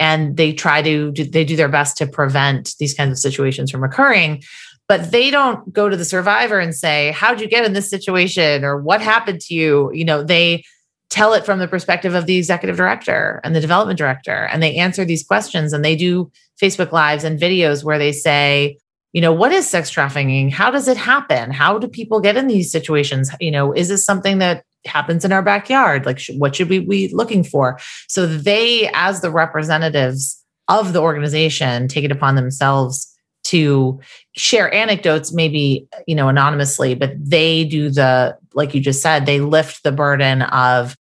and 0.00 0.36
they 0.36 0.52
try 0.52 0.82
to 0.82 1.12
they 1.12 1.44
do 1.44 1.56
their 1.56 1.68
best 1.68 1.96
to 1.98 2.06
prevent 2.06 2.74
these 2.78 2.94
kinds 2.94 3.12
of 3.12 3.18
situations 3.18 3.70
from 3.70 3.84
occurring 3.84 4.42
but 4.88 5.10
they 5.10 5.30
don't 5.30 5.72
go 5.72 5.88
to 5.88 5.96
the 5.96 6.04
survivor 6.04 6.58
and 6.58 6.74
say 6.74 7.12
how'd 7.12 7.40
you 7.40 7.48
get 7.48 7.64
in 7.64 7.72
this 7.72 7.90
situation? 7.90 8.64
or 8.64 8.80
what 8.80 9.00
happened 9.00 9.40
to 9.42 9.54
you? 9.54 9.92
You 9.92 10.04
know 10.04 10.22
they 10.22 10.64
tell 11.10 11.32
it 11.32 11.46
from 11.46 11.58
the 11.58 11.68
perspective 11.68 12.14
of 12.14 12.26
the 12.26 12.36
executive 12.36 12.76
director 12.76 13.40
and 13.42 13.54
the 13.54 13.60
development 13.60 13.98
director 13.98 14.46
and 14.52 14.62
they 14.62 14.76
answer 14.76 15.04
these 15.04 15.24
questions 15.24 15.72
and 15.72 15.82
they 15.82 15.96
do 15.96 16.30
facebook 16.60 16.92
lives 16.92 17.24
and 17.24 17.40
videos 17.40 17.82
where 17.82 17.98
they 17.98 18.12
say 18.12 18.76
you 19.12 19.22
know 19.22 19.32
what 19.32 19.52
is 19.52 19.68
sex 19.68 19.90
trafficking? 19.90 20.50
How 20.50 20.70
does 20.70 20.86
it 20.86 20.96
happen? 20.96 21.50
How 21.50 21.78
do 21.78 21.88
people 21.88 22.20
get 22.20 22.36
in 22.36 22.46
these 22.46 22.70
situations? 22.70 23.30
You 23.40 23.50
know 23.50 23.72
is 23.72 23.88
this 23.88 24.04
something 24.04 24.38
that 24.38 24.64
happens 24.84 25.24
in 25.24 25.32
our 25.32 25.42
backyard? 25.42 26.06
Like 26.06 26.18
sh- 26.18 26.30
what 26.36 26.56
should 26.56 26.68
we 26.68 26.80
be 26.80 27.08
looking 27.12 27.42
for? 27.42 27.78
So 28.06 28.26
they 28.26 28.90
as 28.94 29.20
the 29.20 29.30
representatives 29.30 30.42
of 30.68 30.92
the 30.92 31.00
organization 31.00 31.88
take 31.88 32.04
it 32.04 32.12
upon 32.12 32.34
themselves 32.34 33.12
to 33.48 33.98
share 34.36 34.72
anecdotes 34.74 35.32
maybe 35.32 35.88
you 36.06 36.14
know 36.14 36.28
anonymously 36.28 36.94
but 36.94 37.12
they 37.18 37.64
do 37.64 37.88
the 37.88 38.36
like 38.54 38.74
you 38.74 38.80
just 38.80 39.02
said 39.02 39.24
they 39.24 39.40
lift 39.40 39.82
the 39.82 39.92
burden 39.92 40.42
of 40.42 40.94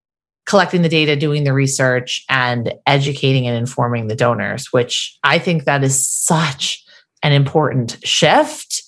collecting 0.46 0.82
the 0.82 0.88
data 0.88 1.16
doing 1.16 1.44
the 1.44 1.54
research 1.54 2.22
and 2.28 2.74
educating 2.86 3.46
and 3.46 3.56
informing 3.56 4.08
the 4.08 4.14
donors 4.14 4.72
which 4.72 5.16
i 5.24 5.38
think 5.38 5.64
that 5.64 5.82
is 5.82 6.06
such 6.06 6.84
an 7.22 7.32
important 7.32 7.96
shift 8.04 8.82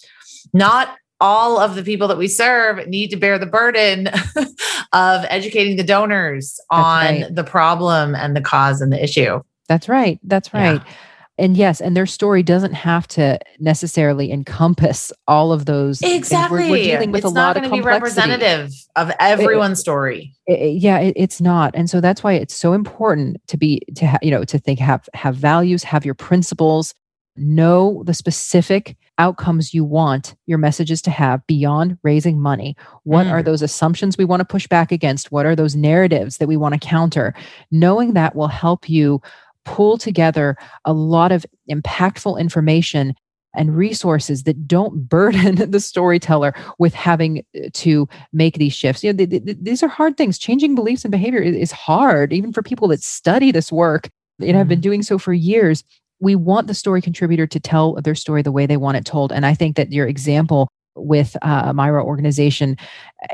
not 0.52 0.96
all 1.18 1.58
of 1.58 1.76
the 1.76 1.82
people 1.82 2.08
that 2.08 2.18
we 2.18 2.28
serve 2.28 2.86
need 2.88 3.08
to 3.08 3.16
bear 3.16 3.38
the 3.38 3.46
burden 3.46 4.08
of 4.92 5.24
educating 5.30 5.76
the 5.76 5.82
donors 5.82 6.60
That's 6.70 6.84
on 6.84 7.04
right. 7.22 7.34
the 7.34 7.44
problem 7.44 8.14
and 8.14 8.36
the 8.36 8.42
cause 8.42 8.82
and 8.82 8.92
the 8.92 9.02
issue 9.02 9.40
That's 9.66 9.88
right. 9.88 10.20
That's 10.22 10.52
right. 10.52 10.82
Yeah. 10.84 10.92
And 11.38 11.56
yes, 11.56 11.80
and 11.80 11.94
their 11.96 12.06
story 12.06 12.42
doesn't 12.42 12.72
have 12.72 13.06
to 13.08 13.38
necessarily 13.58 14.32
encompass 14.32 15.12
all 15.28 15.52
of 15.52 15.66
those. 15.66 16.00
Exactly. 16.02 16.64
We're, 16.64 16.70
we're, 16.70 16.84
dealing 16.84 17.12
with 17.12 17.24
it's 17.24 17.26
a 17.26 17.28
lot 17.28 17.56
of 17.56 17.64
complexity. 17.64 17.82
Be 17.82 17.86
representative 17.86 18.72
of 18.96 19.12
everyone's 19.20 19.78
it, 19.78 19.82
story. 19.82 20.34
It, 20.46 20.80
yeah, 20.80 20.98
it, 20.98 21.12
it's 21.14 21.40
not, 21.40 21.74
and 21.74 21.90
so 21.90 22.00
that's 22.00 22.22
why 22.22 22.32
it's 22.32 22.54
so 22.54 22.72
important 22.72 23.36
to 23.48 23.58
be 23.58 23.82
to 23.96 24.06
ha- 24.06 24.18
you 24.22 24.30
know 24.30 24.44
to 24.44 24.58
think 24.58 24.78
have 24.78 25.08
have 25.12 25.36
values, 25.36 25.84
have 25.84 26.06
your 26.06 26.14
principles, 26.14 26.94
know 27.36 28.02
the 28.06 28.14
specific 28.14 28.96
outcomes 29.18 29.72
you 29.72 29.84
want 29.84 30.34
your 30.46 30.58
messages 30.58 31.00
to 31.02 31.10
have 31.10 31.46
beyond 31.46 31.98
raising 32.02 32.40
money. 32.40 32.76
What 33.04 33.26
mm. 33.26 33.30
are 33.30 33.42
those 33.42 33.62
assumptions 33.62 34.18
we 34.18 34.24
want 34.24 34.40
to 34.40 34.44
push 34.44 34.66
back 34.66 34.92
against? 34.92 35.32
What 35.32 35.46
are 35.46 35.56
those 35.56 35.76
narratives 35.76 36.38
that 36.38 36.48
we 36.48 36.56
want 36.56 36.74
to 36.74 36.80
counter? 36.80 37.34
Knowing 37.70 38.14
that 38.14 38.34
will 38.34 38.48
help 38.48 38.88
you 38.88 39.20
pull 39.66 39.98
together 39.98 40.56
a 40.84 40.92
lot 40.92 41.32
of 41.32 41.44
impactful 41.70 42.40
information 42.40 43.14
and 43.54 43.76
resources 43.76 44.44
that 44.44 44.66
don't 44.66 45.08
burden 45.08 45.70
the 45.70 45.80
storyteller 45.80 46.54
with 46.78 46.94
having 46.94 47.44
uh, 47.54 47.68
to 47.74 48.08
make 48.32 48.58
these 48.58 48.74
shifts. 48.74 49.04
You 49.04 49.12
know, 49.12 49.24
they, 49.24 49.38
they, 49.38 49.52
these 49.52 49.82
are 49.82 49.88
hard 49.88 50.16
things. 50.16 50.38
Changing 50.38 50.74
beliefs 50.74 51.04
and 51.04 51.12
behavior 51.12 51.40
is, 51.40 51.56
is 51.56 51.72
hard, 51.72 52.32
even 52.32 52.52
for 52.52 52.62
people 52.62 52.88
that 52.88 53.02
study 53.02 53.52
this 53.52 53.70
work 53.70 54.08
and 54.40 54.56
have 54.56 54.68
been 54.68 54.80
mm. 54.80 54.82
doing 54.82 55.02
so 55.02 55.18
for 55.18 55.32
years 55.32 55.82
we 56.20 56.34
want 56.34 56.66
the 56.66 56.74
story 56.74 57.02
contributor 57.02 57.46
to 57.46 57.60
tell 57.60 57.94
their 57.94 58.14
story 58.14 58.42
the 58.42 58.52
way 58.52 58.66
they 58.66 58.76
want 58.76 58.96
it 58.96 59.04
told. 59.04 59.32
And 59.32 59.44
I 59.44 59.54
think 59.54 59.76
that 59.76 59.92
your 59.92 60.06
example 60.06 60.68
with 60.94 61.36
uh, 61.42 61.72
Amirah 61.72 62.04
organization 62.04 62.76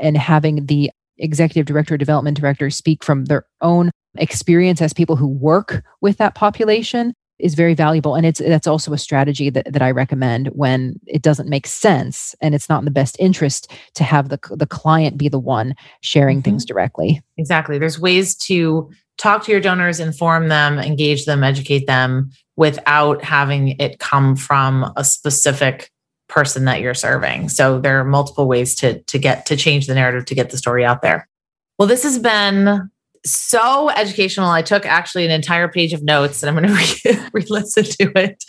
and 0.01 0.17
having 0.17 0.65
the 0.65 0.91
executive 1.17 1.65
director, 1.65 1.97
development 1.97 2.37
director 2.37 2.69
speak 2.69 3.03
from 3.03 3.25
their 3.25 3.45
own 3.61 3.91
experience 4.15 4.81
as 4.81 4.93
people 4.93 5.15
who 5.15 5.27
work 5.27 5.83
with 6.01 6.17
that 6.17 6.35
population 6.35 7.13
is 7.39 7.55
very 7.55 7.73
valuable. 7.73 8.15
And 8.15 8.25
it's 8.25 8.39
that's 8.39 8.67
also 8.67 8.93
a 8.93 8.97
strategy 8.97 9.49
that, 9.49 9.71
that 9.71 9.81
i 9.81 9.91
recommend 9.91 10.47
when 10.47 10.99
it 11.07 11.21
doesn't 11.21 11.49
make 11.49 11.67
sense 11.67 12.35
and 12.41 12.53
it's 12.55 12.69
not 12.69 12.79
in 12.79 12.85
the 12.85 12.91
best 12.91 13.17
interest 13.19 13.71
to 13.95 14.03
have 14.03 14.29
the, 14.29 14.39
the 14.51 14.67
client 14.67 15.17
be 15.17 15.29
the 15.29 15.39
one 15.39 15.75
sharing 16.01 16.37
mm-hmm. 16.37 16.43
things 16.43 16.65
directly. 16.65 17.21
Exactly. 17.37 17.77
There's 17.77 17.99
ways 17.99 18.35
to 18.37 18.89
talk 19.17 19.43
to 19.43 19.51
your 19.51 19.61
donors 19.61 19.99
inform 19.99 20.47
them 20.47 20.79
engage 20.79 21.25
them 21.25 21.43
educate 21.43 21.85
them 21.85 22.31
without 22.55 23.23
having 23.23 23.69
it 23.79 23.99
come 23.99 24.35
from 24.35 24.91
a 24.95 25.03
specific 25.03 25.91
person 26.33 26.65
that 26.65 26.81
you're 26.81 26.95
serving. 26.95 27.47
So 27.47 27.79
there 27.79 27.99
are 27.99 28.03
multiple 28.03 28.47
ways 28.47 28.73
to 28.75 28.99
to 29.03 29.19
get 29.19 29.45
to 29.45 29.55
change 29.55 29.85
the 29.85 29.93
narrative 29.93 30.25
to 30.25 30.35
get 30.35 30.49
the 30.49 30.57
story 30.57 30.83
out 30.83 31.03
there. 31.03 31.29
Well, 31.77 31.87
this 31.87 32.03
has 32.03 32.17
been 32.17 32.89
so 33.25 33.89
educational. 33.91 34.49
I 34.49 34.63
took 34.63 34.85
actually 34.85 35.25
an 35.25 35.31
entire 35.31 35.67
page 35.67 35.93
of 35.93 36.03
notes 36.03 36.43
and 36.43 36.49
I'm 36.49 36.61
going 36.61 36.75
to 36.85 37.29
re 37.33 37.45
listen 37.49 37.83
to 37.83 38.11
it. 38.19 38.43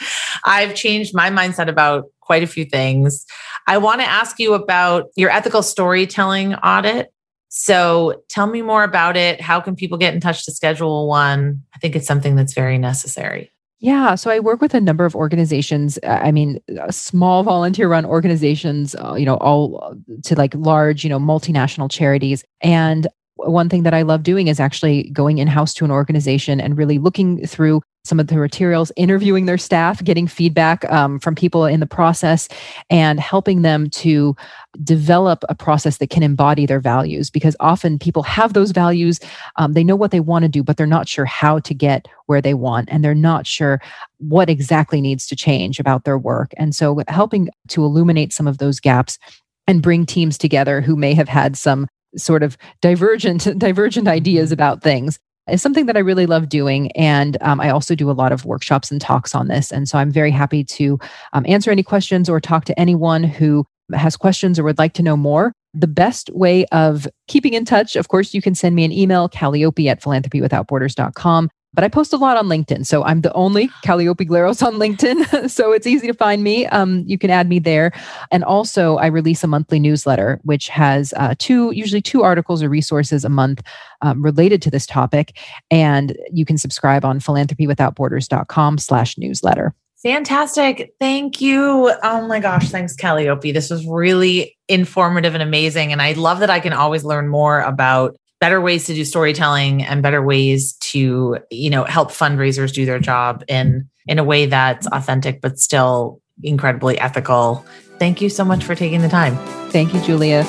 I've 0.45 0.75
changed 0.75 1.15
my 1.15 1.31
mindset 1.31 1.69
about 1.69 2.07
quite 2.21 2.43
a 2.43 2.47
few 2.47 2.65
things. 2.65 3.27
I 3.67 3.79
want 3.79 4.01
to 4.01 4.07
ask 4.07 4.39
you 4.39 4.55
about 4.55 5.09
your 5.15 5.31
ethical 5.31 5.63
storytelling 5.63 6.55
audit. 6.55 7.13
So 7.51 8.23
tell 8.31 8.47
me 8.47 8.63
more 8.63 8.83
about 8.83 9.17
it. 9.17 9.41
How 9.41 9.61
can 9.61 9.77
people 9.77 9.99
get 9.99 10.15
in 10.15 10.21
touch 10.21 10.45
to 10.47 10.53
schedule 10.53 11.07
one? 11.07 11.63
I 11.75 11.79
think 11.79 11.95
it's 11.95 12.07
something 12.07 12.35
that's 12.35 12.55
very 12.55 12.79
necessary. 12.79 13.54
Yeah, 13.85 14.15
so 14.15 14.31
I 14.31 14.41
work 14.41 14.63
with 14.63 14.73
a 14.73 14.81
number 14.81 15.05
of 15.05 15.15
organizations. 15.15 15.99
Uh, 16.03 16.19
I 16.23 16.33
mean, 16.33 16.59
uh, 16.81 16.91
small 16.91 17.43
volunteer 17.43 17.87
run 17.87 18.07
organizations, 18.07 18.95
uh, 18.95 19.13
you 19.13 19.27
know, 19.27 19.37
all 19.37 19.95
to 20.23 20.35
like 20.35 20.55
large, 20.55 21.05
you 21.05 21.11
know, 21.11 21.19
multinational 21.19 21.91
charities. 21.91 22.43
And 22.63 23.07
one 23.37 23.69
thing 23.69 23.83
that 23.83 23.93
I 23.93 24.01
love 24.01 24.23
doing 24.23 24.49
is 24.49 24.59
actually 24.59 25.11
going 25.11 25.37
in 25.37 25.49
house 25.49 25.75
to 25.75 25.85
an 25.85 25.91
organization 25.91 26.63
and 26.63 26.79
really 26.79 26.99
looking 26.99 27.47
through 27.47 27.83
some 28.05 28.21
of 28.21 28.27
the 28.27 28.37
materials, 28.37 28.93
interviewing 28.97 29.47
their 29.47 29.59
staff, 29.59 30.05
getting 30.05 30.27
feedback 30.27 30.91
um, 30.93 31.19
from 31.19 31.35
people 31.35 31.65
in 31.65 31.81
the 31.81 31.87
process, 31.87 32.49
and 32.91 33.19
helping 33.19 33.63
them 33.63 33.89
to 33.91 34.37
develop 34.83 35.43
a 35.49 35.55
process 35.55 35.97
that 35.97 36.11
can 36.11 36.23
embody 36.23 36.67
their 36.67 36.81
values. 36.81 37.31
Because 37.31 37.57
often 37.61 37.99
people 37.99 38.23
have 38.23 38.53
those 38.53 38.73
values, 38.73 39.21
um, 39.57 39.73
they 39.73 39.85
know 39.85 39.97
what 39.97 40.11
they 40.11 40.21
want 40.21 40.43
to 40.43 40.49
do, 40.49 40.63
but 40.63 40.77
they're 40.77 40.87
not 40.87 41.09
sure 41.09 41.25
how 41.25 41.59
to 41.61 41.75
get 41.75 42.07
where 42.27 42.43
they 42.43 42.55
want, 42.55 42.89
and 42.93 43.03
they're 43.03 43.15
not 43.15 43.47
sure 43.47 43.81
what 44.19 44.51
exactly 44.51 45.01
needs 45.01 45.27
to 45.27 45.37
change 45.37 45.81
about 45.81 46.05
their 46.05 46.19
work. 46.19 46.53
And 46.59 46.75
so, 46.75 47.03
helping 47.09 47.49
to 47.69 47.85
illuminate 47.85 48.33
some 48.33 48.47
of 48.47 48.59
those 48.59 48.81
gaps 48.81 49.19
and 49.67 49.83
bring 49.83 50.05
teams 50.05 50.37
together 50.37 50.83
who 50.83 50.95
may 50.95 51.15
have 51.15 51.29
had 51.29 51.57
some 51.57 51.87
sort 52.17 52.43
of 52.43 52.57
divergent 52.81 53.49
divergent 53.59 54.09
ideas 54.09 54.53
about 54.53 54.83
things 54.83 55.19
is 55.51 55.63
something 55.63 55.87
that 55.87 55.97
I 55.97 56.01
really 56.01 56.27
love 56.27 56.49
doing. 56.49 56.91
And 56.93 57.37
um, 57.41 57.61
I 57.61 57.71
also 57.71 57.95
do 57.95 58.11
a 58.11 58.13
lot 58.13 58.33
of 58.33 58.45
workshops 58.45 58.91
and 58.91 59.01
talks 59.01 59.35
on 59.35 59.49
this. 59.49 59.71
And 59.73 59.89
so 59.89 59.99
I'm 59.99 60.11
very 60.11 60.31
happy 60.31 60.65
to 60.65 60.99
um, 61.33 61.45
answer 61.47 61.71
any 61.71 61.83
questions 61.83 62.29
or 62.29 62.41
talk 62.41 62.65
to 62.67 62.79
anyone 62.79 63.23
who 63.25 63.65
has 63.93 64.17
questions 64.17 64.59
or 64.59 64.65
would 64.65 64.79
like 64.79 64.95
to 64.95 65.03
know 65.03 65.17
more. 65.17 65.53
The 65.75 65.87
best 65.87 66.31
way 66.31 66.65
of 66.67 67.07
keeping 67.29 67.55
in 67.55 67.65
touch, 67.65 67.97
of 67.97 68.09
course, 68.09 68.33
you 68.33 68.41
can 68.41 68.55
send 68.55 68.77
me 68.77 68.85
an 68.85 68.93
email, 68.93 69.29
calliope 69.29 69.89
at 69.89 70.01
philanthropywithoutborders.com. 70.01 71.51
But 71.75 71.85
I 71.85 71.89
post 71.89 72.13
a 72.13 72.17
lot 72.17 72.37
on 72.37 72.47
LinkedIn. 72.47 72.87
So 72.87 73.05
I'm 73.05 73.21
the 73.21 73.33
only 73.33 73.69
Calliope 73.83 74.25
Glaros 74.25 74.65
on 74.65 74.75
LinkedIn. 74.75 75.51
so 75.51 75.73
it's 75.73 75.87
easy 75.87 76.07
to 76.07 76.15
find 76.15 76.43
me. 76.43 76.67
Um, 76.67 77.05
you 77.07 77.19
can 77.19 77.31
add 77.31 77.49
me 77.49 77.59
there. 77.59 77.93
And 78.31 78.45
also, 78.45 78.97
I 78.97 79.07
release 79.07 79.45
a 79.45 79.47
monthly 79.47 79.81
newsletter, 79.81 80.41
which 80.45 80.69
has 80.69 81.13
uh, 81.17 81.35
two, 81.39 81.73
usually 81.73 82.03
two 82.03 82.23
articles 82.23 82.63
or 82.63 82.69
resources 82.69 83.25
a 83.25 83.29
month 83.29 83.63
um, 84.03 84.23
related 84.23 84.63
to 84.63 84.71
this 84.71 84.87
topic. 84.87 85.39
And 85.71 86.17
you 86.33 86.45
can 86.45 86.59
subscribe 86.59 87.05
on 87.05 87.21
philanthropywithoutborders.com 87.21 88.79
slash 88.79 89.19
newsletter. 89.19 89.75
Fantastic. 90.05 90.95
Thank 91.01 91.41
you. 91.41 91.91
Oh 92.03 92.29
my 92.29 92.39
gosh. 92.39 92.69
Thanks, 92.69 92.95
Calliope. 92.95 93.53
This 93.53 93.71
was 93.71 93.87
really 93.87 94.55
informative 94.69 95.33
and 95.33 95.43
amazing. 95.43 95.93
And 95.93 96.03
I 96.03 96.13
love 96.13 96.41
that 96.41 96.51
I 96.51 96.61
can 96.61 96.75
always 96.75 97.05
learn 97.05 97.29
more 97.29 97.61
about 97.61 98.15
better 98.45 98.61
ways 98.61 98.85
to 98.85 98.93
do 98.93 99.07
storytelling 99.07 99.83
and 99.83 100.03
better 100.03 100.23
ways 100.23 100.75
to 100.75 101.39
you 101.51 101.71
know 101.71 101.83
help 101.85 102.11
fundraisers 102.11 102.75
do 102.75 102.85
their 102.85 102.99
job 102.99 103.43
in 103.49 103.89
in 104.07 104.19
a 104.19 104.23
way 104.23 104.45
that's 104.45 104.87
authentic 104.89 105.41
but 105.41 105.59
still 105.59 106.21
incredibly 106.43 106.99
ethical. 106.99 107.65
Thank 107.99 108.21
you 108.21 108.29
so 108.29 108.45
much 108.45 108.63
for 108.63 108.75
taking 108.75 109.01
the 109.01 109.09
time. 109.09 109.35
Thank 109.71 109.95
you 109.95 110.01
julia. 110.03 110.43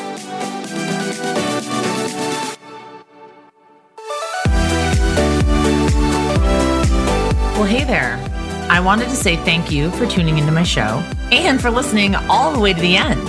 Well 7.53 7.63
hey 7.63 7.85
there. 7.85 8.21
I 8.69 8.81
wanted 8.81 9.05
to 9.05 9.15
say 9.15 9.37
thank 9.37 9.71
you 9.71 9.89
for 9.91 10.05
tuning 10.05 10.37
into 10.37 10.51
my 10.51 10.63
show 10.63 11.01
and 11.31 11.61
for 11.61 11.71
listening 11.71 12.13
all 12.29 12.51
the 12.51 12.59
way 12.59 12.73
to 12.73 12.81
the 12.81 12.97
end. 12.97 13.21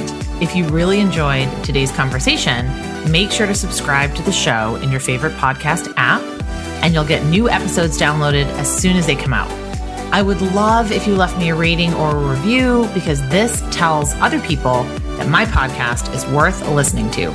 If 0.42 0.57
you 0.57 0.66
really 0.66 0.98
enjoyed 0.98 1.48
today's 1.62 1.92
conversation 1.92 2.66
make 3.11 3.31
sure 3.31 3.47
to 3.47 3.55
subscribe 3.55 4.14
to 4.14 4.23
the 4.23 4.33
show 4.33 4.77
in 4.77 4.90
your 4.90 5.01
favorite 5.01 5.35
podcast 5.35 5.92
app, 5.97 6.23
and 6.83 6.95
you'll 6.95 7.05
get 7.05 7.25
new 7.27 7.49
episodes 7.49 7.99
downloaded 7.99 8.47
as 8.59 8.75
soon 8.75 8.97
as 8.97 9.07
they 9.07 9.16
come 9.16 9.33
out. 9.33 9.51
I 10.12 10.23
would 10.23 10.40
love 10.40 10.92
if 10.92 11.07
you 11.07 11.16
left 11.16 11.37
me 11.38 11.51
a 11.51 11.55
rating 11.55 11.92
or 11.95 12.11
a 12.11 12.31
review 12.31 12.88
because 12.95 13.21
this 13.29 13.62
tells 13.71 14.14
other 14.14 14.40
people 14.40 14.85
that 15.19 15.29
my 15.29 15.45
podcast 15.45 16.14
is 16.14 16.25
worth 16.27 16.66
listening 16.69 17.11
to. 17.12 17.31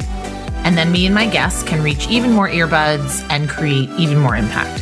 And 0.64 0.78
then 0.78 0.92
me 0.92 1.06
and 1.06 1.14
my 1.14 1.28
guests 1.28 1.64
can 1.64 1.84
reach 1.84 2.08
even 2.08 2.32
more 2.32 2.48
earbuds 2.48 3.28
and 3.30 3.50
create 3.50 3.90
even 4.00 4.20
more 4.20 4.36
impact. 4.36 4.80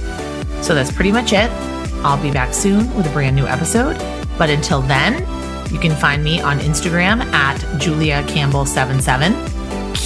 So 0.63 0.75
that's 0.75 0.91
pretty 0.91 1.11
much 1.11 1.33
it. 1.33 1.49
I'll 2.03 2.21
be 2.21 2.31
back 2.31 2.53
soon 2.53 2.93
with 2.95 3.07
a 3.07 3.09
brand 3.11 3.35
new 3.35 3.47
episode. 3.47 3.97
But 4.37 4.49
until 4.49 4.81
then, 4.81 5.19
you 5.71 5.79
can 5.79 5.95
find 5.95 6.23
me 6.23 6.41
on 6.41 6.59
Instagram 6.59 7.21
at 7.33 7.79
Julia 7.79 8.23
Campbell77 8.23 9.48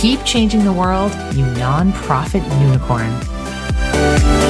Keep 0.03 0.25
changing 0.25 0.65
the 0.65 0.73
world, 0.73 1.13
you 1.33 1.45
nonprofit 1.45 2.43
unicorn. 2.59 4.42